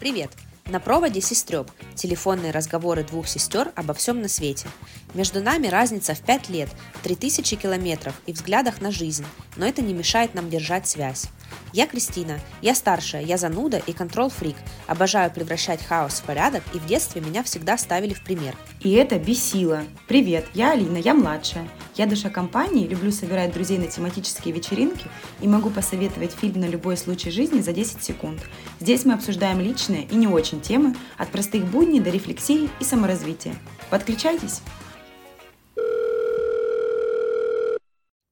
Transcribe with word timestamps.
Привет! 0.00 0.30
На 0.64 0.80
проводе 0.80 1.20
сестреб. 1.20 1.70
Телефонные 1.94 2.52
разговоры 2.52 3.04
двух 3.04 3.28
сестер 3.28 3.70
обо 3.76 3.92
всем 3.92 4.22
на 4.22 4.28
свете. 4.28 4.66
Между 5.12 5.42
нами 5.42 5.66
разница 5.66 6.14
в 6.14 6.22
5 6.22 6.48
лет, 6.48 6.70
3000 7.02 7.56
километров 7.56 8.14
и 8.24 8.32
взглядах 8.32 8.80
на 8.80 8.92
жизнь, 8.92 9.26
но 9.56 9.66
это 9.66 9.82
не 9.82 9.92
мешает 9.92 10.32
нам 10.32 10.48
держать 10.48 10.88
связь. 10.88 11.26
Я 11.72 11.86
Кристина, 11.86 12.40
я 12.62 12.74
старшая, 12.74 13.22
я 13.22 13.36
зануда 13.36 13.78
и 13.78 13.92
контрол-фрик. 13.92 14.56
Обожаю 14.88 15.30
превращать 15.30 15.84
хаос 15.84 16.20
в 16.20 16.24
порядок, 16.24 16.62
и 16.74 16.78
в 16.78 16.86
детстве 16.86 17.20
меня 17.20 17.44
всегда 17.44 17.78
ставили 17.78 18.12
в 18.12 18.24
пример. 18.24 18.56
И 18.80 18.90
это 18.92 19.18
бесило. 19.18 19.84
Привет, 20.08 20.46
я 20.52 20.72
Алина, 20.72 20.96
я 20.96 21.14
младшая. 21.14 21.68
Я 21.94 22.06
душа 22.06 22.28
компании, 22.28 22.88
люблю 22.88 23.12
собирать 23.12 23.52
друзей 23.52 23.78
на 23.78 23.86
тематические 23.86 24.52
вечеринки 24.52 25.06
и 25.40 25.46
могу 25.46 25.70
посоветовать 25.70 26.32
фильм 26.32 26.60
на 26.60 26.66
любой 26.66 26.96
случай 26.96 27.30
жизни 27.30 27.60
за 27.60 27.72
10 27.72 28.02
секунд. 28.02 28.40
Здесь 28.80 29.04
мы 29.04 29.14
обсуждаем 29.14 29.60
личные 29.60 30.04
и 30.04 30.16
не 30.16 30.26
очень 30.26 30.60
темы, 30.60 30.96
от 31.18 31.30
простых 31.30 31.64
будней 31.66 32.00
до 32.00 32.10
рефлексии 32.10 32.68
и 32.80 32.84
саморазвития. 32.84 33.54
Подключайтесь! 33.90 34.60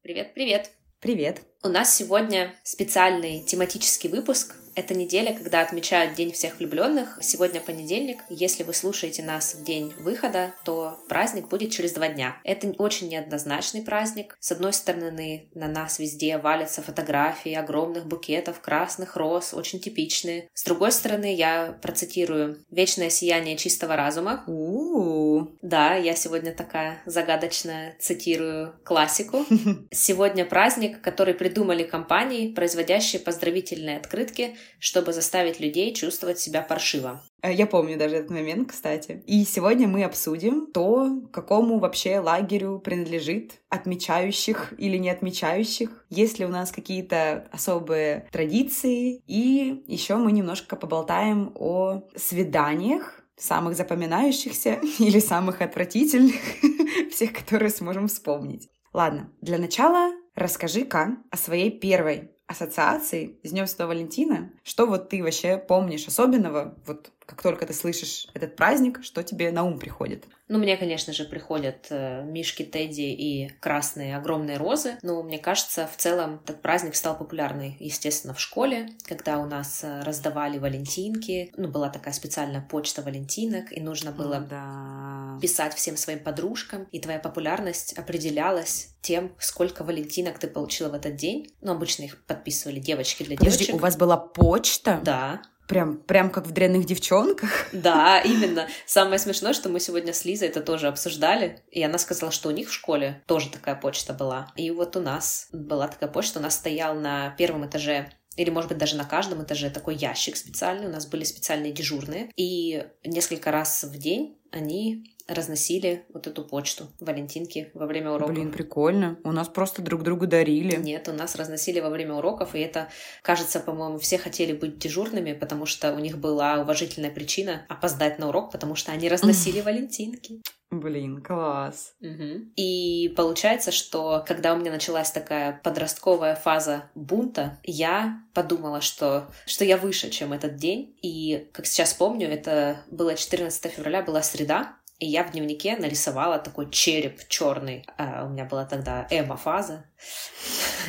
Привет-привет! 0.03 0.78
Привет! 1.01 1.43
У 1.63 1.69
нас 1.69 1.95
сегодня 1.95 2.53
специальный 2.65 3.41
тематический 3.45 4.11
выпуск. 4.11 4.57
Это 4.79 4.95
неделя, 4.95 5.35
когда 5.35 5.63
отмечают 5.63 6.15
День 6.15 6.31
всех 6.31 6.61
влюбленных. 6.61 7.19
Сегодня 7.21 7.61
понедельник. 7.61 8.19
Если 8.29 8.63
вы 8.63 8.73
слушаете 8.73 9.25
нас 9.25 9.57
в 9.57 9.65
день 9.65 9.93
выхода, 9.99 10.55
то 10.65 11.01
праздник 11.09 11.49
будет 11.49 11.73
через 11.73 11.91
два 11.95 12.07
дня. 12.07 12.37
Это 12.45 12.69
очень 12.79 13.09
неоднозначный 13.09 13.83
праздник. 13.83 14.37
С 14.39 14.53
одной 14.53 14.73
стороны, 14.73 15.49
на 15.53 15.67
нас 15.67 15.99
везде 15.99 16.39
валятся 16.39 16.81
фотографии 16.81 17.55
огромных 17.55 18.07
букетов 18.07 18.61
красных 18.61 19.17
роз, 19.17 19.53
очень 19.53 19.81
типичные. 19.81 20.49
С 20.55 20.63
другой 20.63 20.93
стороны, 20.93 21.35
я 21.35 21.77
процитирую 21.83 22.65
«Вечное 22.71 23.11
сияние 23.11 23.57
чистого 23.57 23.97
разума». 23.97 24.45
У-у-у. 24.47 25.59
Да, 25.61 25.97
я 25.97 26.15
сегодня 26.15 26.55
такая 26.55 27.03
загадочная, 27.05 27.97
цитирую 27.99 28.77
классику. 28.85 29.45
Сегодня 29.91 30.45
праздник, 30.45 31.01
который 31.01 31.35
придумали 31.35 31.83
компании, 31.83 32.53
производящие 32.55 33.21
поздравительные 33.21 33.97
открытки, 33.97 34.55
чтобы 34.79 35.13
заставить 35.13 35.61
людей 35.61 35.95
чувствовать 35.95 36.39
себя 36.39 36.63
паршиво. 36.63 37.23
Э, 37.43 37.53
Я 37.53 37.67
помню 37.67 37.97
даже 37.99 38.17
этот 38.17 38.31
момент, 38.31 38.71
кстати. 38.71 39.23
И 39.27 39.45
сегодня 39.45 39.87
мы 39.89 40.05
обсудим 40.05 40.67
то, 40.73 41.21
какому 41.33 41.79
вообще 41.79 42.19
лагерю 42.19 42.81
принадлежит 42.81 43.61
отмечающих 43.69 44.75
или 44.79 44.97
не 44.97 45.11
отмечающих, 45.11 46.05
есть 46.11 46.39
ли 46.39 46.47
у 46.47 46.49
нас 46.49 46.73
какие-то 46.73 47.49
особые 47.53 48.29
традиции, 48.33 49.23
и 49.27 49.83
еще 49.87 50.17
мы 50.17 50.33
немножко 50.33 50.77
поболтаем 50.77 51.53
о 51.55 52.03
свиданиях, 52.17 53.23
самых 53.37 53.77
запоминающихся 53.77 54.81
или 54.99 55.19
самых 55.21 55.63
отвратительных, 55.63 56.35
всех, 57.13 57.33
которые 57.33 57.71
сможем 57.71 58.09
вспомнить. 58.09 58.69
Ладно, 58.93 59.33
для 59.41 59.59
начала 59.59 60.13
расскажи-ка 60.35 61.19
о 61.31 61.37
своей 61.37 61.71
первой 61.71 62.31
ассоциации 62.49 63.37
с 63.45 63.51
Днем 63.51 63.67
Святого 63.67 63.89
Валентина. 63.89 64.51
Что 64.65 64.87
вот 64.87 65.11
ты 65.11 65.23
вообще 65.23 65.59
помнишь 65.59 66.09
особенного, 66.09 66.75
вот 66.87 67.13
как 67.29 67.43
только 67.43 67.67
ты 67.67 67.75
слышишь 67.75 68.27
этот 68.33 68.57
праздник, 68.57 69.01
что 69.03 69.23
тебе 69.23 69.53
на 69.53 69.63
ум 69.63 69.79
приходит? 69.79 70.25
Ну, 70.49 70.59
мне, 70.59 70.79
конечно 70.79 71.13
же, 71.13 71.25
приходят 71.25 71.87
э, 71.91 72.23
мишки 72.25 72.65
Тедди 72.65 73.03
и 73.03 73.51
красные 73.61 74.17
огромные 74.17 74.57
розы, 74.57 74.97
но 75.03 75.23
мне 75.23 75.39
кажется, 75.39 75.87
в 75.87 75.99
целом 75.99 76.41
этот 76.43 76.63
праздник 76.63 76.97
стал 76.97 77.19
популярный, 77.19 77.77
естественно, 77.81 78.33
в 78.33 78.41
школе, 78.41 78.89
когда 79.07 79.39
у 79.41 79.45
нас 79.45 79.85
э, 79.85 80.01
раздавали 80.01 80.57
валентинки, 80.57 81.53
ну, 81.59 81.69
была 81.69 81.91
такая 81.91 82.15
специальная 82.15 82.63
почта 82.63 83.03
валентинок, 83.03 83.77
и 83.77 83.81
нужно 83.83 84.11
было 84.11 84.41
да. 84.41 85.39
писать 85.43 85.75
всем 85.75 85.99
своим 85.99 86.21
подружкам, 86.21 86.85
и 86.93 86.99
твоя 86.99 87.19
популярность 87.19 87.93
определялась 87.93 88.97
тем, 89.03 89.35
сколько 89.39 89.85
валентинок 89.85 90.39
ты 90.39 90.49
получила 90.49 90.89
в 90.89 90.95
этот 90.95 91.17
день. 91.17 91.53
Ну, 91.61 91.73
обычно 91.73 92.05
их 92.05 92.25
подписывали 92.25 92.81
девочки 92.81 93.23
для 93.23 93.37
Подожди, 93.37 93.67
девочек. 93.67 93.75
у 93.75 93.79
вас 93.79 93.99
была 93.99 94.17
почта? 94.17 95.03
Да, 95.05 95.43
Прям, 95.69 95.99
прям 95.99 96.31
как 96.31 96.47
в 96.47 96.51
дрянных 96.51 96.87
девчонках? 96.87 97.67
Да, 97.73 98.21
именно. 98.21 98.67
Самое 98.87 99.19
смешное, 99.19 99.53
что 99.53 99.69
мы 99.69 99.81
сегодня 99.81 100.15
с 100.15 100.25
Лизой 100.25 100.49
это 100.49 100.63
тоже 100.63 100.89
обсуждали, 100.89 101.61
и 101.71 101.83
она 101.83 101.99
сказала, 101.99 102.33
что 102.33 102.49
у 102.49 102.53
них 102.53 102.71
в 102.71 102.73
школе 102.73 103.23
тоже 103.27 103.51
такая 103.51 103.75
почта 103.75 104.15
была. 104.15 104.51
И 104.57 104.71
вот 104.71 104.97
у 104.97 105.01
нас 105.01 105.49
была 105.53 105.89
такая 105.89 106.09
почта, 106.09 106.39
у 106.39 106.43
нас 106.43 106.55
стоял 106.55 106.95
на 106.95 107.31
первом 107.37 107.67
этаже 107.67 108.11
или, 108.37 108.51
может 108.51 108.69
быть, 108.69 108.79
даже 108.79 108.97
на 108.97 109.05
каждом 109.05 109.43
этаже 109.43 109.69
такой 109.69 109.97
ящик 109.97 110.37
специальный. 110.37 110.87
У 110.87 110.93
нас 110.93 111.07
были 111.07 111.25
специальные 111.25 111.73
дежурные. 111.73 112.31
И 112.37 112.85
несколько 113.05 113.51
раз 113.51 113.83
в 113.83 113.99
день 113.99 114.39
они 114.53 115.17
разносили 115.29 116.07
вот 116.13 116.27
эту 116.27 116.43
почту, 116.43 116.89
валентинки 117.01 117.71
во 117.75 117.87
время 117.87 118.13
уроков. 118.13 118.35
Блин, 118.35 118.51
прикольно. 118.51 119.19
У 119.25 119.31
нас 119.31 119.49
просто 119.49 119.83
друг 119.83 120.03
другу 120.03 120.27
дарили. 120.27 120.77
Нет, 120.77 121.07
у 121.09 121.13
нас 121.13 121.37
разносили 121.37 121.81
во 121.81 121.91
время 121.91 122.15
уроков, 122.15 122.55
и 122.55 122.61
это, 122.61 122.89
кажется, 123.23 123.61
по-моему, 123.61 123.99
все 123.99 124.19
хотели 124.19 124.55
быть 124.55 124.79
дежурными, 124.79 125.35
потому 125.35 125.67
что 125.67 125.93
у 125.93 125.99
них 125.99 126.19
была 126.19 126.61
уважительная 126.61 127.11
причина 127.11 127.67
опоздать 127.69 128.19
на 128.19 128.29
урок, 128.31 128.51
потому 128.51 128.75
что 128.75 128.91
они 128.91 129.09
разносили 129.09 129.61
валентинки. 129.69 130.41
Блин, 130.71 131.23
класс. 131.23 131.95
Мгм. 132.01 132.53
И 132.57 133.13
получается, 133.17 133.73
что 133.73 134.23
когда 134.27 134.53
у 134.53 134.59
меня 134.59 134.71
началась 134.71 135.11
такая 135.11 135.59
подростковая 135.65 136.35
фаза 136.35 136.91
бунта, 136.95 137.59
я 137.63 138.21
подумала, 138.35 138.83
что, 138.83 139.31
что 139.47 139.65
я 139.65 139.79
выше, 139.79 140.11
чем 140.11 140.35
этот 140.35 140.57
день. 140.57 140.95
И, 141.01 141.49
как 141.53 141.65
сейчас 141.65 141.95
помню, 141.95 142.29
это 142.29 142.83
было 142.91 143.15
14 143.15 143.73
февраля, 143.73 144.03
была 144.03 144.23
среда, 144.23 144.77
и 144.99 145.07
я 145.07 145.23
в 145.23 145.31
дневнике 145.31 145.77
нарисовала 145.77 146.39
такой 146.39 146.71
череп 146.71 147.27
черный. 147.29 147.87
А 147.97 148.25
у 148.25 148.31
меня 148.31 148.45
была 148.45 148.65
тогда 148.65 149.07
эмо-фаза. 149.11 149.85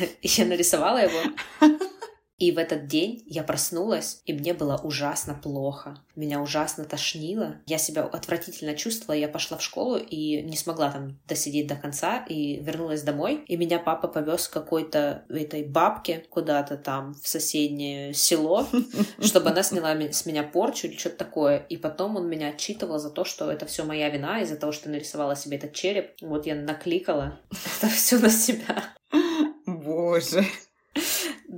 И 0.22 0.28
я 0.28 0.46
нарисовала 0.46 0.98
его. 0.98 1.20
И 2.40 2.52
в 2.52 2.58
этот 2.58 2.86
день 2.86 3.22
я 3.26 3.42
проснулась, 3.42 4.22
и 4.24 4.32
мне 4.32 4.54
было 4.54 4.80
ужасно 4.82 5.34
плохо. 5.34 5.98
Меня 6.16 6.40
ужасно 6.40 6.84
тошнило. 6.84 7.56
Я 7.66 7.76
себя 7.76 8.02
отвратительно 8.02 8.74
чувствовала. 8.74 9.14
Я 9.14 9.28
пошла 9.28 9.58
в 9.58 9.62
школу 9.62 9.98
и 9.98 10.40
не 10.40 10.56
смогла 10.56 10.90
там 10.90 11.20
досидеть 11.28 11.66
до 11.66 11.76
конца. 11.76 12.24
И 12.30 12.58
вернулась 12.62 13.02
домой. 13.02 13.44
И 13.46 13.58
меня 13.58 13.78
папа 13.78 14.08
повез 14.08 14.48
к 14.48 14.54
какой-то 14.54 15.26
этой 15.28 15.64
бабке 15.64 16.24
куда-то 16.30 16.78
там 16.78 17.12
в 17.12 17.28
соседнее 17.28 18.14
село, 18.14 18.66
чтобы 19.20 19.50
она 19.50 19.62
сняла 19.62 19.94
с 19.94 20.24
меня 20.24 20.42
порчу 20.42 20.86
или 20.86 20.96
что-то 20.96 21.18
такое. 21.18 21.58
И 21.68 21.76
потом 21.76 22.16
он 22.16 22.26
меня 22.26 22.48
отчитывал 22.48 22.98
за 22.98 23.10
то, 23.10 23.24
что 23.24 23.52
это 23.52 23.66
все 23.66 23.84
моя 23.84 24.08
вина 24.08 24.40
из-за 24.40 24.56
того, 24.56 24.72
что 24.72 24.88
нарисовала 24.88 25.36
себе 25.36 25.58
этот 25.58 25.74
череп. 25.74 26.12
Вот 26.22 26.46
я 26.46 26.54
накликала 26.54 27.38
это 27.82 27.92
все 27.92 28.18
на 28.18 28.30
себя. 28.30 28.94
Боже, 29.66 30.46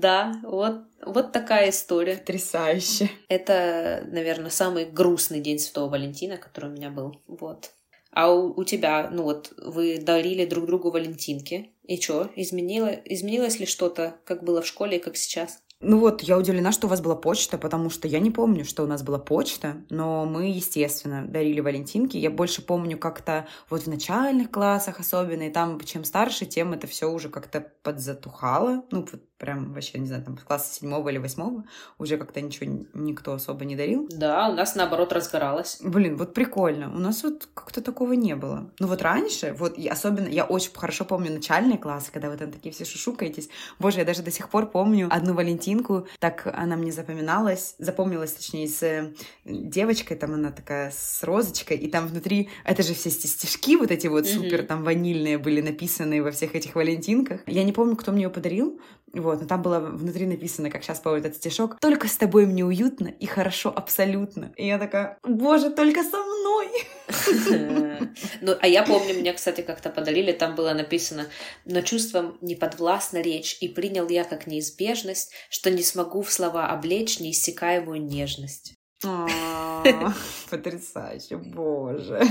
Да, 0.03 0.33
вот, 0.43 0.83
вот 1.07 1.31
такая 1.31 1.71
история. 1.71 2.17
потрясающе. 2.17 3.09
Это, 3.29 4.05
наверное, 4.11 4.51
самый 4.51 4.85
грустный 4.85 5.41
день 5.41 5.61
Святого 5.61 5.91
Валентина, 5.91 6.39
который 6.39 6.71
у 6.71 6.73
меня 6.73 6.91
был. 6.91 7.23
Вот. 7.29 7.71
А 8.11 8.33
у, 8.33 8.53
у 8.53 8.65
тебя, 8.65 9.09
ну 9.13 9.23
вот, 9.23 9.53
вы 9.57 9.99
дарили 9.99 10.45
друг 10.45 10.67
другу 10.67 10.91
валентинки. 10.91 11.71
И 11.85 12.01
что, 12.01 12.29
изменило, 12.35 12.89
изменилось 12.89 13.61
ли 13.61 13.67
что-то, 13.67 14.17
как 14.25 14.43
было 14.43 14.61
в 14.61 14.67
школе 14.67 14.99
и 14.99 15.01
как 15.01 15.17
сейчас? 15.17 15.63
Ну 15.85 15.99
вот, 15.99 16.23
я 16.23 16.39
удивлена, 16.39 16.71
что 16.71 16.87
у 16.87 16.91
вас 16.91 17.01
была 17.01 17.17
почта, 17.17 17.59
потому 17.59 17.91
что 17.91 18.07
я 18.07 18.21
не 18.21 18.31
помню, 18.31 18.65
что 18.65 18.85
у 18.85 18.87
нас 18.87 19.03
была 19.03 19.19
почта, 19.19 19.85
но 19.91 20.25
мы, 20.25 20.49
естественно, 20.49 21.27
дарили 21.27 21.59
валентинки. 21.59 22.17
Я 22.17 22.31
больше 22.31 22.63
помню 22.63 22.97
как-то 22.97 23.49
вот 23.69 23.83
в 23.83 23.89
начальных 23.89 24.53
классах 24.53 25.01
особенно, 25.01 25.43
и 25.43 25.51
там 25.51 25.81
чем 25.81 26.05
старше, 26.05 26.47
тем 26.47 26.73
это 26.73 26.87
все 26.87 27.11
уже 27.11 27.29
как-то 27.31 27.67
подзатухало. 27.83 28.85
Ну, 28.93 29.01
вот 29.11 29.21
прям 29.43 29.73
вообще, 29.73 29.99
не 29.99 30.07
знаю, 30.07 30.23
там 30.23 30.37
класса 30.37 30.73
седьмого 30.73 31.09
или 31.09 31.19
восьмого 31.19 31.65
уже 31.99 32.17
как-то 32.17 32.41
ничего 32.41 32.81
никто 32.95 33.33
особо 33.35 33.65
не 33.65 33.75
дарил. 33.75 34.07
Да, 34.09 34.49
у 34.49 34.53
нас 34.55 34.77
наоборот 34.77 35.13
разгоралось. 35.13 35.79
Блин, 35.83 36.17
вот 36.17 36.33
прикольно. 36.33 36.95
У 36.95 36.99
нас 37.01 37.25
вот 37.25 37.49
как-то 37.53 37.83
такого 37.83 38.13
не 38.13 38.37
было. 38.37 38.71
Ну 38.79 38.87
вот 38.87 39.03
раньше, 39.03 39.53
вот 39.59 39.77
и 39.77 39.89
особенно, 39.89 40.29
я 40.29 40.45
очень 40.45 40.71
хорошо 40.73 41.05
помню 41.05 41.33
начальные 41.33 41.79
классы, 41.79 42.13
когда 42.13 42.31
вы 42.31 42.37
там 42.37 42.53
такие 42.53 42.73
все 42.73 42.85
шушукаетесь. 42.85 43.49
Боже, 43.81 43.99
я 43.99 44.05
даже 44.05 44.23
до 44.23 44.31
сих 44.31 44.49
пор 44.49 44.71
помню 44.71 45.09
одну 45.11 45.35
Валентинку, 45.35 46.07
так 46.21 46.47
она 46.55 46.77
мне 46.77 46.93
запоминалась, 46.93 47.75
запомнилась, 47.79 48.33
точнее, 48.35 48.69
с 48.69 48.81
э, 48.85 49.13
девочкой, 49.45 50.17
там 50.19 50.35
она 50.35 50.53
такая 50.53 50.93
с 50.97 51.25
розочкой, 51.25 51.79
и 51.79 51.91
там 51.91 52.07
внутри, 52.07 52.49
это 52.65 52.85
же 52.85 52.95
все 52.95 53.11
сти- 53.11 53.27
стишки 53.27 53.75
вот 53.75 53.91
эти 53.91 54.07
вот 54.07 54.25
Мгм. 54.25 54.35
супер 54.35 54.63
там 54.65 54.85
ванильные 54.85 55.37
были 55.39 55.61
написаны 55.61 56.23
во 56.23 56.31
всех 56.31 56.55
этих 56.55 56.77
Валентинках. 56.77 57.41
Я 57.49 57.65
не 57.65 57.73
помню, 57.73 57.97
кто 57.97 58.13
мне 58.13 58.23
ее 58.23 58.31
подарил, 58.31 58.81
вот, 59.15 59.41
но 59.41 59.47
там 59.47 59.63
было 59.63 59.79
внутри 59.79 60.27
написано, 60.27 60.71
как 60.71 60.83
сейчас 60.83 61.01
помню 61.01 61.21
этот 61.21 61.37
стишок, 61.37 61.79
«Только 61.81 62.09
с 62.09 62.17
тобой 62.17 62.47
мне 62.47 62.65
уютно 62.65 63.09
и 63.09 63.27
хорошо 63.27 63.73
абсолютно». 63.75 64.53
И 64.57 64.67
я 64.67 64.79
такая, 64.79 65.19
боже, 65.23 65.71
только 65.71 66.03
со 66.03 66.19
мной. 66.19 66.69
Ну, 68.41 68.55
а 68.61 68.67
я 68.67 68.83
помню, 68.83 69.15
мне, 69.15 69.33
кстати, 69.33 69.61
как-то 69.61 69.89
подарили, 69.89 70.33
там 70.33 70.55
было 70.55 70.73
написано 70.73 71.27
«Но 71.65 71.81
чувством 71.81 72.37
не 72.41 72.55
подвластна 72.55 73.19
речь, 73.23 73.57
и 73.61 73.69
принял 73.69 74.09
я 74.09 74.25
как 74.25 74.47
неизбежность, 74.47 75.33
что 75.49 75.71
не 75.71 75.83
смогу 75.83 76.23
в 76.23 76.33
слова 76.33 76.69
облечь 76.69 77.21
неиссякаемую 77.21 78.03
нежность». 78.03 78.75
А, 79.05 80.13
потрясающе, 80.51 81.37
боже. 81.37 82.23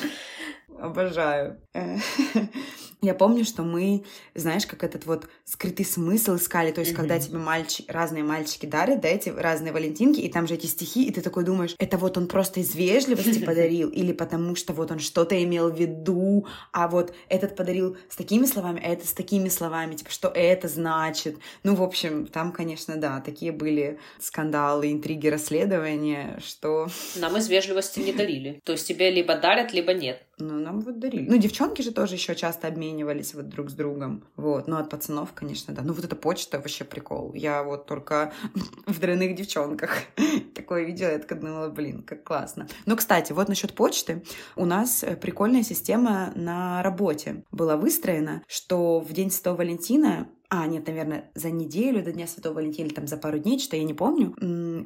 Обожаю. 0.80 1.62
Я 3.04 3.16
помню, 3.16 3.46
что 3.46 3.64
мы, 3.64 4.04
знаешь, 4.36 4.68
как 4.68 4.84
этот 4.84 5.08
вот 5.08 5.28
скрытый 5.44 5.86
смысл 5.86 6.36
искали, 6.36 6.72
то 6.72 6.82
есть, 6.82 6.92
mm-hmm. 6.92 6.96
когда 6.96 7.20
тебе 7.20 7.40
мальчик, 7.40 7.86
разные 7.92 8.24
мальчики 8.24 8.68
дарят, 8.68 9.02
да, 9.02 9.08
эти 9.08 9.30
разные 9.30 9.74
валентинки, 9.74 10.20
и 10.20 10.30
там 10.30 10.46
же 10.46 10.54
эти 10.54 10.68
стихи, 10.68 11.08
и 11.08 11.12
ты 11.12 11.22
такой 11.22 11.44
думаешь, 11.44 11.76
это 11.80 11.98
вот 11.98 12.18
он 12.20 12.28
просто 12.28 12.60
из 12.60 12.76
вежливости 12.76 13.40
подарил, 13.46 13.90
или 13.90 14.12
потому 14.12 14.56
что 14.56 14.74
вот 14.74 14.92
он 14.92 15.00
что-то 15.00 15.44
имел 15.44 15.72
в 15.72 15.80
виду, 15.80 16.46
а 16.72 16.88
вот 16.88 17.12
этот 17.28 17.56
подарил 17.56 17.98
с 18.08 18.16
такими 18.16 18.46
словами, 18.46 18.80
а 18.84 18.90
это 18.90 19.08
с 19.08 19.14
такими 19.14 19.50
словами, 19.50 19.96
типа, 19.96 20.12
что 20.12 20.28
это 20.28 20.68
значит. 20.68 21.38
Ну, 21.64 21.74
в 21.74 21.82
общем, 21.82 22.28
там, 22.28 22.52
конечно, 22.52 22.98
да, 22.98 23.20
такие 23.20 23.52
были 23.52 23.98
скандалы, 24.20 24.92
интриги, 24.92 25.28
расследования, 25.28 26.40
что... 26.46 26.88
Нам 27.16 27.36
из 27.36 27.50
вежливости 27.50 28.00
не 28.00 28.14
дарили. 28.22 28.60
То 28.64 28.74
есть 28.74 28.88
тебе 28.88 29.10
либо 29.10 29.36
дарят, 29.38 29.74
либо 29.74 29.92
нет. 29.96 30.22
Ну, 30.42 30.60
нам 30.60 30.82
вот 30.82 31.00
дарили. 31.00 31.30
Ну, 31.30 31.38
девчонки 31.38 31.82
же 31.82 31.92
тоже 31.92 32.16
еще 32.16 32.36
часто 32.36 32.68
обменивались 32.68 33.34
вот 33.34 33.50
друг 33.50 33.70
с 33.70 33.74
другом. 33.74 34.24
Вот. 34.36 34.68
Ну, 34.68 34.78
от 34.78 34.90
пацанов, 34.90 35.34
конечно, 35.34 35.74
да. 35.74 35.82
Ну, 35.84 35.94
вот 35.94 36.04
эта 36.04 36.16
почта 36.16 36.58
вообще 36.58 36.84
прикол. 36.84 37.34
Я 37.34 37.64
вот 37.64 37.86
только 37.86 38.34
в 38.88 39.00
дрянных 39.00 39.36
девчонках 39.36 39.92
такое 40.56 40.84
видела, 40.84 41.10
я 41.10 41.20
так 41.20 41.40
думала, 41.40 41.70
блин, 41.70 42.04
как 42.04 42.24
классно. 42.24 42.68
Но, 42.86 42.96
кстати, 42.96 43.34
вот 43.34 43.48
насчет 43.50 43.74
почты. 43.74 44.24
У 44.56 44.66
нас 44.66 45.04
э, 45.04 45.16
прикольная 45.16 45.64
система 45.64 46.32
на 46.36 46.82
работе 46.82 47.44
была 47.52 47.78
выстроена, 47.78 48.44
что 48.48 49.00
в 49.00 49.14
День 49.14 49.30
Святого 49.32 49.58
Валентина 49.58 50.28
а, 50.54 50.68
нет, 50.68 50.86
наверное, 50.86 51.32
за 51.34 51.50
неделю 51.50 52.04
до 52.04 52.12
Дня 52.12 52.28
Святого 52.28 52.56
Валентина 52.56 52.88
или 52.88 52.94
там 52.94 53.08
за 53.08 53.16
пару 53.16 53.40
дней, 53.40 53.58
что 53.58 53.78
я 53.78 53.84
не 53.86 53.94
помню, 53.94 54.36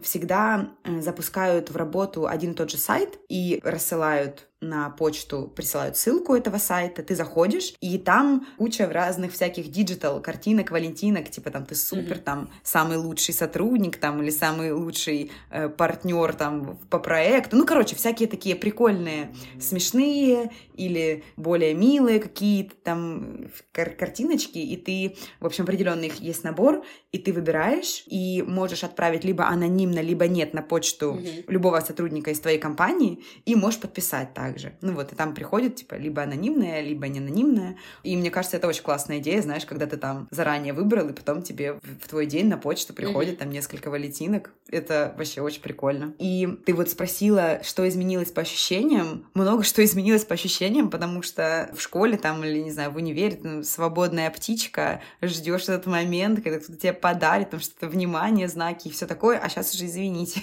всегда 0.04 0.70
э, 0.84 1.02
запускают 1.02 1.72
в 1.72 1.76
работу 1.76 2.28
один 2.28 2.52
и 2.52 2.54
тот 2.54 2.70
же 2.70 2.78
сайт 2.78 3.18
и 3.30 3.60
рассылают 3.64 4.48
на 4.70 4.90
почту 4.90 5.52
присылают 5.56 5.98
ссылку 5.98 6.36
этого 6.36 6.58
сайта, 6.58 7.04
ты 7.04 7.16
заходишь, 7.16 7.74
и 7.82 7.98
там 7.98 8.48
куча 8.58 8.88
разных 8.88 9.34
всяких 9.34 9.70
digital 9.70 10.22
картинок, 10.22 10.72
валентинок, 10.72 11.30
типа 11.30 11.52
там 11.52 11.66
ты 11.66 11.76
супер, 11.76 12.18
mm-hmm. 12.18 12.24
там 12.24 12.50
самый 12.64 12.98
лучший 12.98 13.34
сотрудник, 13.34 13.98
там 13.98 14.22
или 14.22 14.30
самый 14.30 14.72
лучший 14.72 15.32
э, 15.52 15.70
партнер 15.70 16.34
там 16.34 16.78
по 16.90 17.00
проекту, 17.00 17.58
ну 17.58 17.66
короче 17.66 17.96
всякие 17.96 18.28
такие 18.28 18.56
прикольные, 18.56 19.34
смешные 19.60 20.52
или 20.74 21.24
более 21.38 21.74
милые 21.74 22.20
какие-то 22.20 22.76
там 22.84 23.50
кар- 23.72 23.96
картиночки, 23.96 24.58
и 24.58 24.76
ты 24.78 25.18
в 25.40 25.46
общем 25.46 25.64
определенный 25.64 26.08
их 26.08 26.16
есть 26.16 26.44
набор, 26.44 26.84
и 27.12 27.18
ты 27.18 27.32
выбираешь 27.32 28.04
и 28.08 28.42
можешь 28.42 28.84
отправить 28.84 29.24
либо 29.24 29.48
анонимно, 29.48 30.00
либо 30.00 30.28
нет 30.28 30.54
на 30.54 30.62
почту 30.62 31.14
mm-hmm. 31.14 31.46
любого 31.48 31.80
сотрудника 31.80 32.32
из 32.32 32.40
твоей 32.40 32.60
компании 32.60 33.24
и 33.46 33.56
можешь 33.56 33.80
подписать 33.80 34.34
так 34.34 34.55
также. 34.56 34.74
Ну 34.82 34.94
вот, 34.94 35.12
и 35.12 35.16
там 35.16 35.34
приходит, 35.34 35.76
типа, 35.76 35.96
либо 35.96 36.22
анонимная, 36.22 36.82
либо 36.82 37.08
не 37.08 37.20
анонимная. 37.20 37.76
И 38.04 38.16
мне 38.16 38.32
кажется, 38.32 38.58
это 38.58 38.68
очень 38.68 38.84
классная 38.84 39.20
идея, 39.20 39.42
знаешь, 39.42 39.66
когда 39.66 39.86
ты 39.86 39.98
там 39.98 40.28
заранее 40.32 40.74
выбрал, 40.74 41.10
и 41.10 41.14
потом 41.14 41.42
тебе 41.42 41.74
в 41.74 42.08
твой 42.08 42.26
день 42.26 42.48
на 42.48 42.58
почту 42.58 42.94
приходит 42.94 43.36
mm-hmm. 43.36 43.40
там 43.40 43.50
несколько 43.52 43.90
валентинок. 43.90 44.52
Это 44.70 45.14
вообще 45.18 45.42
очень 45.42 45.62
прикольно. 45.62 46.14
И 46.20 46.48
ты 46.66 46.74
вот 46.74 46.90
спросила, 46.90 47.60
что 47.64 47.88
изменилось 47.88 48.32
по 48.32 48.42
ощущениям. 48.42 49.28
Много 49.34 49.64
что 49.64 49.84
изменилось 49.84 50.26
по 50.26 50.36
ощущениям, 50.36 50.90
потому 50.90 51.22
что 51.22 51.70
в 51.74 51.82
школе 51.82 52.18
там, 52.18 52.44
или, 52.44 52.60
не 52.60 52.72
знаю, 52.72 52.92
в 52.92 52.96
универе, 52.96 53.36
там, 53.36 53.64
свободная 53.64 54.30
птичка, 54.32 55.02
ждешь 55.22 55.64
этот 55.64 55.86
момент, 55.86 56.42
когда 56.44 56.60
кто-то 56.60 56.78
тебе 56.78 56.94
подарит, 56.94 57.50
там 57.50 57.60
что-то 57.60 57.88
внимание, 57.88 58.48
знаки 58.48 58.88
и 58.88 58.92
все 58.92 59.06
такое, 59.06 59.38
а 59.38 59.50
сейчас 59.50 59.74
уже 59.74 59.86
извините. 59.86 60.42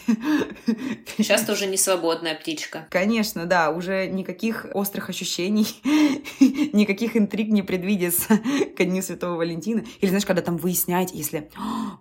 Сейчас 1.17 1.43
ты 1.43 1.53
уже 1.53 1.67
не 1.67 1.77
свободная 1.77 2.35
птичка. 2.35 2.87
Конечно, 2.91 3.47
да, 3.47 3.71
уже 3.71 3.92
никаких 4.07 4.67
острых 4.75 5.09
ощущений, 5.09 5.67
никаких 6.73 7.17
интриг 7.17 7.49
не 7.49 7.63
предвидится 7.63 8.41
ко 8.77 8.85
Дню 8.85 9.03
Святого 9.03 9.37
Валентина. 9.37 9.85
Или, 10.01 10.09
знаешь, 10.09 10.27
когда 10.27 10.43
там 10.43 10.57
выяснять, 10.57 11.13
если, 11.13 11.51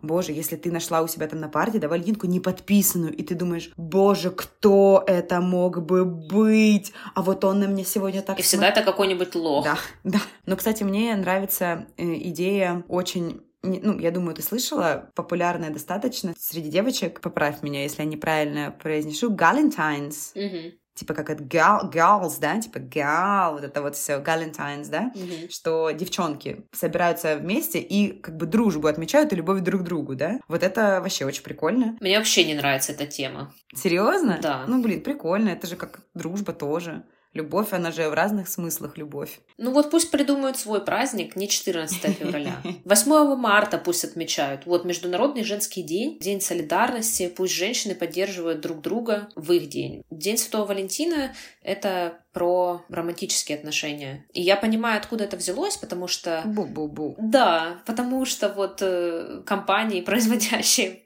боже, 0.01 0.31
если 0.31 0.55
ты 0.55 0.71
нашла 0.71 1.01
у 1.01 1.07
себя 1.07 1.27
там 1.27 1.39
на 1.39 1.49
парте, 1.49 1.79
да, 1.79 1.87
Валентинку 1.87 2.27
не 2.27 2.39
подписанную, 2.39 3.15
и 3.15 3.23
ты 3.23 3.35
думаешь, 3.35 3.71
боже, 3.77 4.31
кто 4.31 5.03
это 5.05 5.41
мог 5.41 5.83
бы 5.85 6.05
быть? 6.05 6.93
А 7.15 7.21
вот 7.21 7.43
он 7.43 7.59
на 7.59 7.67
мне 7.67 7.83
сегодня 7.83 8.21
так... 8.21 8.39
И 8.39 8.41
всегда 8.41 8.69
это 8.69 8.83
какой-нибудь 8.83 9.35
лох. 9.35 9.65
Да, 9.65 9.77
да. 10.03 10.19
Но, 10.45 10.55
кстати, 10.55 10.83
мне 10.83 11.15
нравится 11.15 11.87
э, 11.97 12.03
идея 12.29 12.83
очень 12.87 13.41
ну, 13.63 13.99
я 13.99 14.09
думаю, 14.09 14.35
ты 14.35 14.41
слышала, 14.41 15.11
популярная 15.13 15.69
достаточно 15.69 16.33
среди 16.37 16.69
девочек, 16.69 17.21
поправь 17.21 17.61
меня, 17.61 17.83
если 17.83 18.01
я 18.01 18.07
неправильно 18.07 18.71
произнесу, 18.71 19.31
Galentine's. 19.31 20.33
Mm-hmm 20.35 20.80
типа 21.01 21.15
как 21.15 21.31
это 21.31 21.43
gal, 21.43 21.91
girls, 21.91 22.35
да, 22.39 22.61
типа 22.61 22.77
gal, 22.77 23.53
вот 23.53 23.63
это 23.63 23.81
вот 23.81 23.95
все, 23.95 24.19
galentines, 24.19 24.87
да, 24.87 25.11
mm-hmm. 25.15 25.49
что 25.49 25.89
девчонки 25.89 26.63
собираются 26.71 27.37
вместе 27.37 27.79
и 27.79 28.11
как 28.11 28.37
бы 28.37 28.45
дружбу 28.45 28.87
отмечают 28.87 29.33
и 29.33 29.35
любовь 29.35 29.61
друг 29.61 29.81
к 29.81 29.83
другу, 29.83 30.15
да. 30.15 30.39
Вот 30.47 30.61
это 30.61 31.01
вообще 31.01 31.25
очень 31.25 31.41
прикольно. 31.41 31.97
Мне 31.99 32.19
вообще 32.19 32.43
не 32.43 32.53
нравится 32.53 32.91
эта 32.91 33.07
тема. 33.07 33.51
Серьезно? 33.73 34.37
Да. 34.39 34.65
Ну, 34.67 34.83
блин, 34.83 35.01
прикольно, 35.01 35.49
это 35.49 35.65
же 35.65 35.75
как 35.75 36.01
дружба 36.13 36.53
тоже. 36.53 37.03
Любовь, 37.33 37.71
она 37.71 37.91
же 37.91 38.09
в 38.09 38.13
разных 38.13 38.49
смыслах 38.49 38.97
любовь. 38.97 39.39
Ну 39.57 39.71
вот 39.71 39.89
пусть 39.89 40.11
придумают 40.11 40.57
свой 40.57 40.83
праздник, 40.83 41.35
не 41.35 41.47
14 41.47 42.17
февраля. 42.17 42.61
8 42.83 43.35
марта 43.35 43.77
пусть 43.77 44.03
отмечают. 44.03 44.65
Вот 44.65 44.83
Международный 44.83 45.43
женский 45.43 45.81
день, 45.81 46.19
День 46.19 46.41
солидарности. 46.41 47.33
Пусть 47.35 47.53
женщины 47.53 47.95
поддерживают 47.95 48.59
друг 48.59 48.81
друга 48.81 49.29
в 49.35 49.51
их 49.53 49.69
день. 49.69 50.03
День 50.11 50.37
Святого 50.37 50.65
Валентина— 50.65 51.33
это 51.63 52.19
про 52.33 52.83
романтические 52.89 53.57
отношения. 53.57 54.25
И 54.33 54.41
я 54.41 54.55
понимаю, 54.55 54.97
откуда 54.97 55.25
это 55.25 55.37
взялось, 55.37 55.77
потому 55.77 56.07
что... 56.07 56.41
Бу-бу-бу. 56.45 57.15
Да, 57.17 57.81
потому 57.85 58.25
что 58.25 58.49
вот 58.49 58.81
э, 58.81 59.41
компании, 59.45 60.01
производящие 60.11 61.03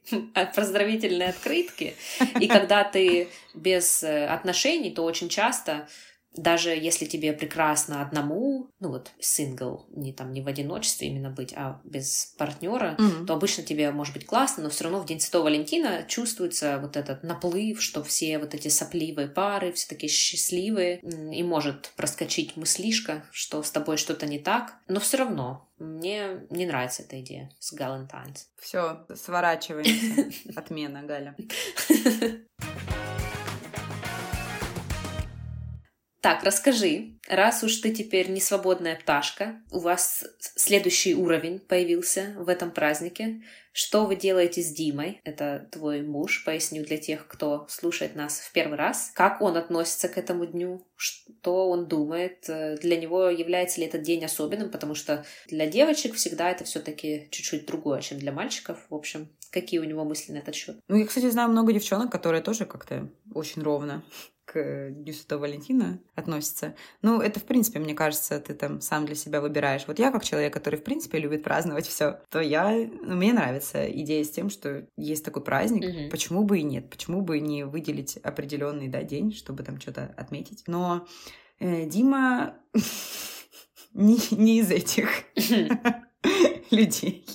поздравительные 0.56 1.30
открытки, 1.30 1.96
и 2.40 2.48
когда 2.48 2.84
ты 2.84 3.28
без 3.54 4.04
э, 4.04 4.28
отношений, 4.28 4.92
то 4.92 5.04
очень 5.04 5.30
часто 5.30 5.88
даже 6.36 6.70
если 6.70 7.06
тебе 7.06 7.34
прекрасно 7.34 8.02
одному, 8.02 8.70
ну 8.80 8.90
вот 8.90 9.12
сингл, 9.20 9.86
не 9.90 10.14
там 10.14 10.32
не 10.32 10.42
в 10.42 10.48
одиночестве 10.48 11.08
именно 11.08 11.30
быть, 11.30 11.54
а 11.56 11.82
без 11.84 12.34
партнера, 12.38 12.96
mm-hmm. 12.98 13.26
то 13.26 13.34
обычно 13.34 13.64
тебе 13.64 13.92
может 13.92 14.14
быть 14.14 14.26
классно, 14.26 14.64
но 14.64 14.70
все 14.70 14.86
равно 14.86 15.00
в 15.00 15.06
День 15.06 15.20
Святого 15.20 15.46
Валентина 15.46 16.06
чувствуется 16.08 16.80
вот 16.82 16.98
этот 16.98 17.24
наплыв, 17.24 17.82
что 17.82 18.04
все 18.04 18.38
вот 18.40 18.54
эти 18.54 18.68
сопливые 18.68 19.28
пары, 19.28 19.72
все 19.72 19.88
такие 19.88 20.10
счастливые, 20.10 21.00
и 21.00 21.44
может 21.44 21.92
проскочить 21.96 22.58
мыслишка, 22.58 23.26
что 23.32 23.64
с 23.64 23.72
тобой 23.72 23.98
что-то 23.98 24.26
не 24.26 24.40
так, 24.40 24.76
но 24.88 25.00
все 25.00 25.18
равно 25.18 25.68
мне 25.78 26.48
не 26.50 26.66
нравится 26.66 27.04
эта 27.04 27.20
идея 27.20 27.52
с 27.60 27.74
Галентайнс. 27.74 28.48
Все, 28.58 29.06
сворачиваемся. 29.14 30.32
Отмена, 30.56 31.04
Галя. 31.04 31.36
Так, 36.26 36.44
расскажи, 36.44 37.20
раз 37.28 37.62
уж 37.64 37.76
ты 37.76 37.94
теперь 37.94 38.32
не 38.32 38.42
свободная 38.42 38.96
пташка, 38.96 39.62
у 39.72 39.78
вас 39.78 40.26
следующий 40.40 41.14
уровень 41.14 41.60
появился 41.60 42.34
в 42.40 42.50
этом 42.50 42.72
празднике. 42.72 43.44
Что 43.72 44.08
вы 44.08 44.16
делаете 44.16 44.64
с 44.64 44.72
Димой? 44.74 45.22
Это 45.24 45.70
твой 45.72 46.02
муж, 46.02 46.44
поясню 46.44 46.84
для 46.84 46.98
тех, 46.98 47.28
кто 47.28 47.68
слушает 47.70 48.16
нас 48.16 48.40
в 48.40 48.52
первый 48.54 48.76
раз. 48.76 49.12
Как 49.14 49.40
он 49.40 49.56
относится 49.56 50.10
к 50.10 50.18
этому 50.18 50.48
дню? 50.48 50.88
Что 50.96 51.70
он 51.70 51.88
думает? 51.88 52.46
Для 52.48 52.98
него 52.98 53.30
является 53.30 53.80
ли 53.80 53.86
этот 53.86 54.02
день 54.02 54.26
особенным? 54.26 54.72
Потому 54.72 54.96
что 54.96 55.24
для 55.48 55.68
девочек 55.68 56.16
всегда 56.16 56.50
это 56.50 56.64
все-таки 56.64 57.28
чуть-чуть 57.30 57.68
другое, 57.68 58.02
чем 58.02 58.18
для 58.18 58.32
мальчиков. 58.32 58.80
В 58.90 58.96
общем, 58.96 59.30
какие 59.52 59.80
у 59.80 59.84
него 59.84 60.04
мысли 60.04 60.32
на 60.32 60.38
этот 60.38 60.56
счет? 60.56 60.80
Ну, 60.88 60.96
я, 60.96 61.06
кстати, 61.06 61.30
знаю 61.30 61.50
много 61.50 61.72
девчонок, 61.72 62.12
которые 62.12 62.42
тоже 62.42 62.66
как-то 62.66 63.12
очень 63.32 63.62
ровно 63.62 64.04
к 64.46 64.92
Дню 64.92 65.14
Святого 65.14 65.42
Валентина 65.42 66.00
относится. 66.16 66.76
Ну, 67.02 67.20
это, 67.20 67.40
в 67.40 67.44
принципе, 67.44 67.80
мне 67.80 67.94
кажется, 67.94 68.40
ты 68.40 68.54
там 68.54 68.80
сам 68.80 69.06
для 69.06 69.16
себя 69.16 69.42
выбираешь. 69.42 69.86
Вот 69.88 70.00
я, 70.00 70.12
как 70.12 70.24
человек, 70.24 70.54
который, 70.54 70.80
в 70.80 70.84
принципе, 70.84 71.20
любит 71.20 71.44
праздновать 71.44 71.88
все, 71.88 72.20
то 72.30 72.40
я... 72.40 72.70
Ну, 72.72 73.16
мне 73.16 73.34
нравится 73.34 73.90
идея 73.92 74.24
с 74.24 74.30
тем, 74.30 74.50
что 74.50 74.88
есть 74.96 75.26
такой 75.26 75.44
праздник. 75.44 75.84
Mm-hmm. 75.84 76.10
Почему 76.10 76.44
бы 76.44 76.60
и 76.60 76.64
нет? 76.64 76.90
Почему 76.90 77.22
бы 77.22 77.40
не 77.40 77.66
выделить 77.66 78.18
определенный 78.18 78.88
да, 78.88 79.04
день, 79.04 79.34
чтобы 79.34 79.64
там 79.64 79.80
что-то 79.80 80.14
отметить? 80.16 80.64
Но 80.68 81.08
э, 81.60 81.86
Дима 81.86 82.56
не, 83.94 84.20
не 84.32 84.60
из 84.60 84.72
этих 84.72 85.10
людей. 86.72 87.26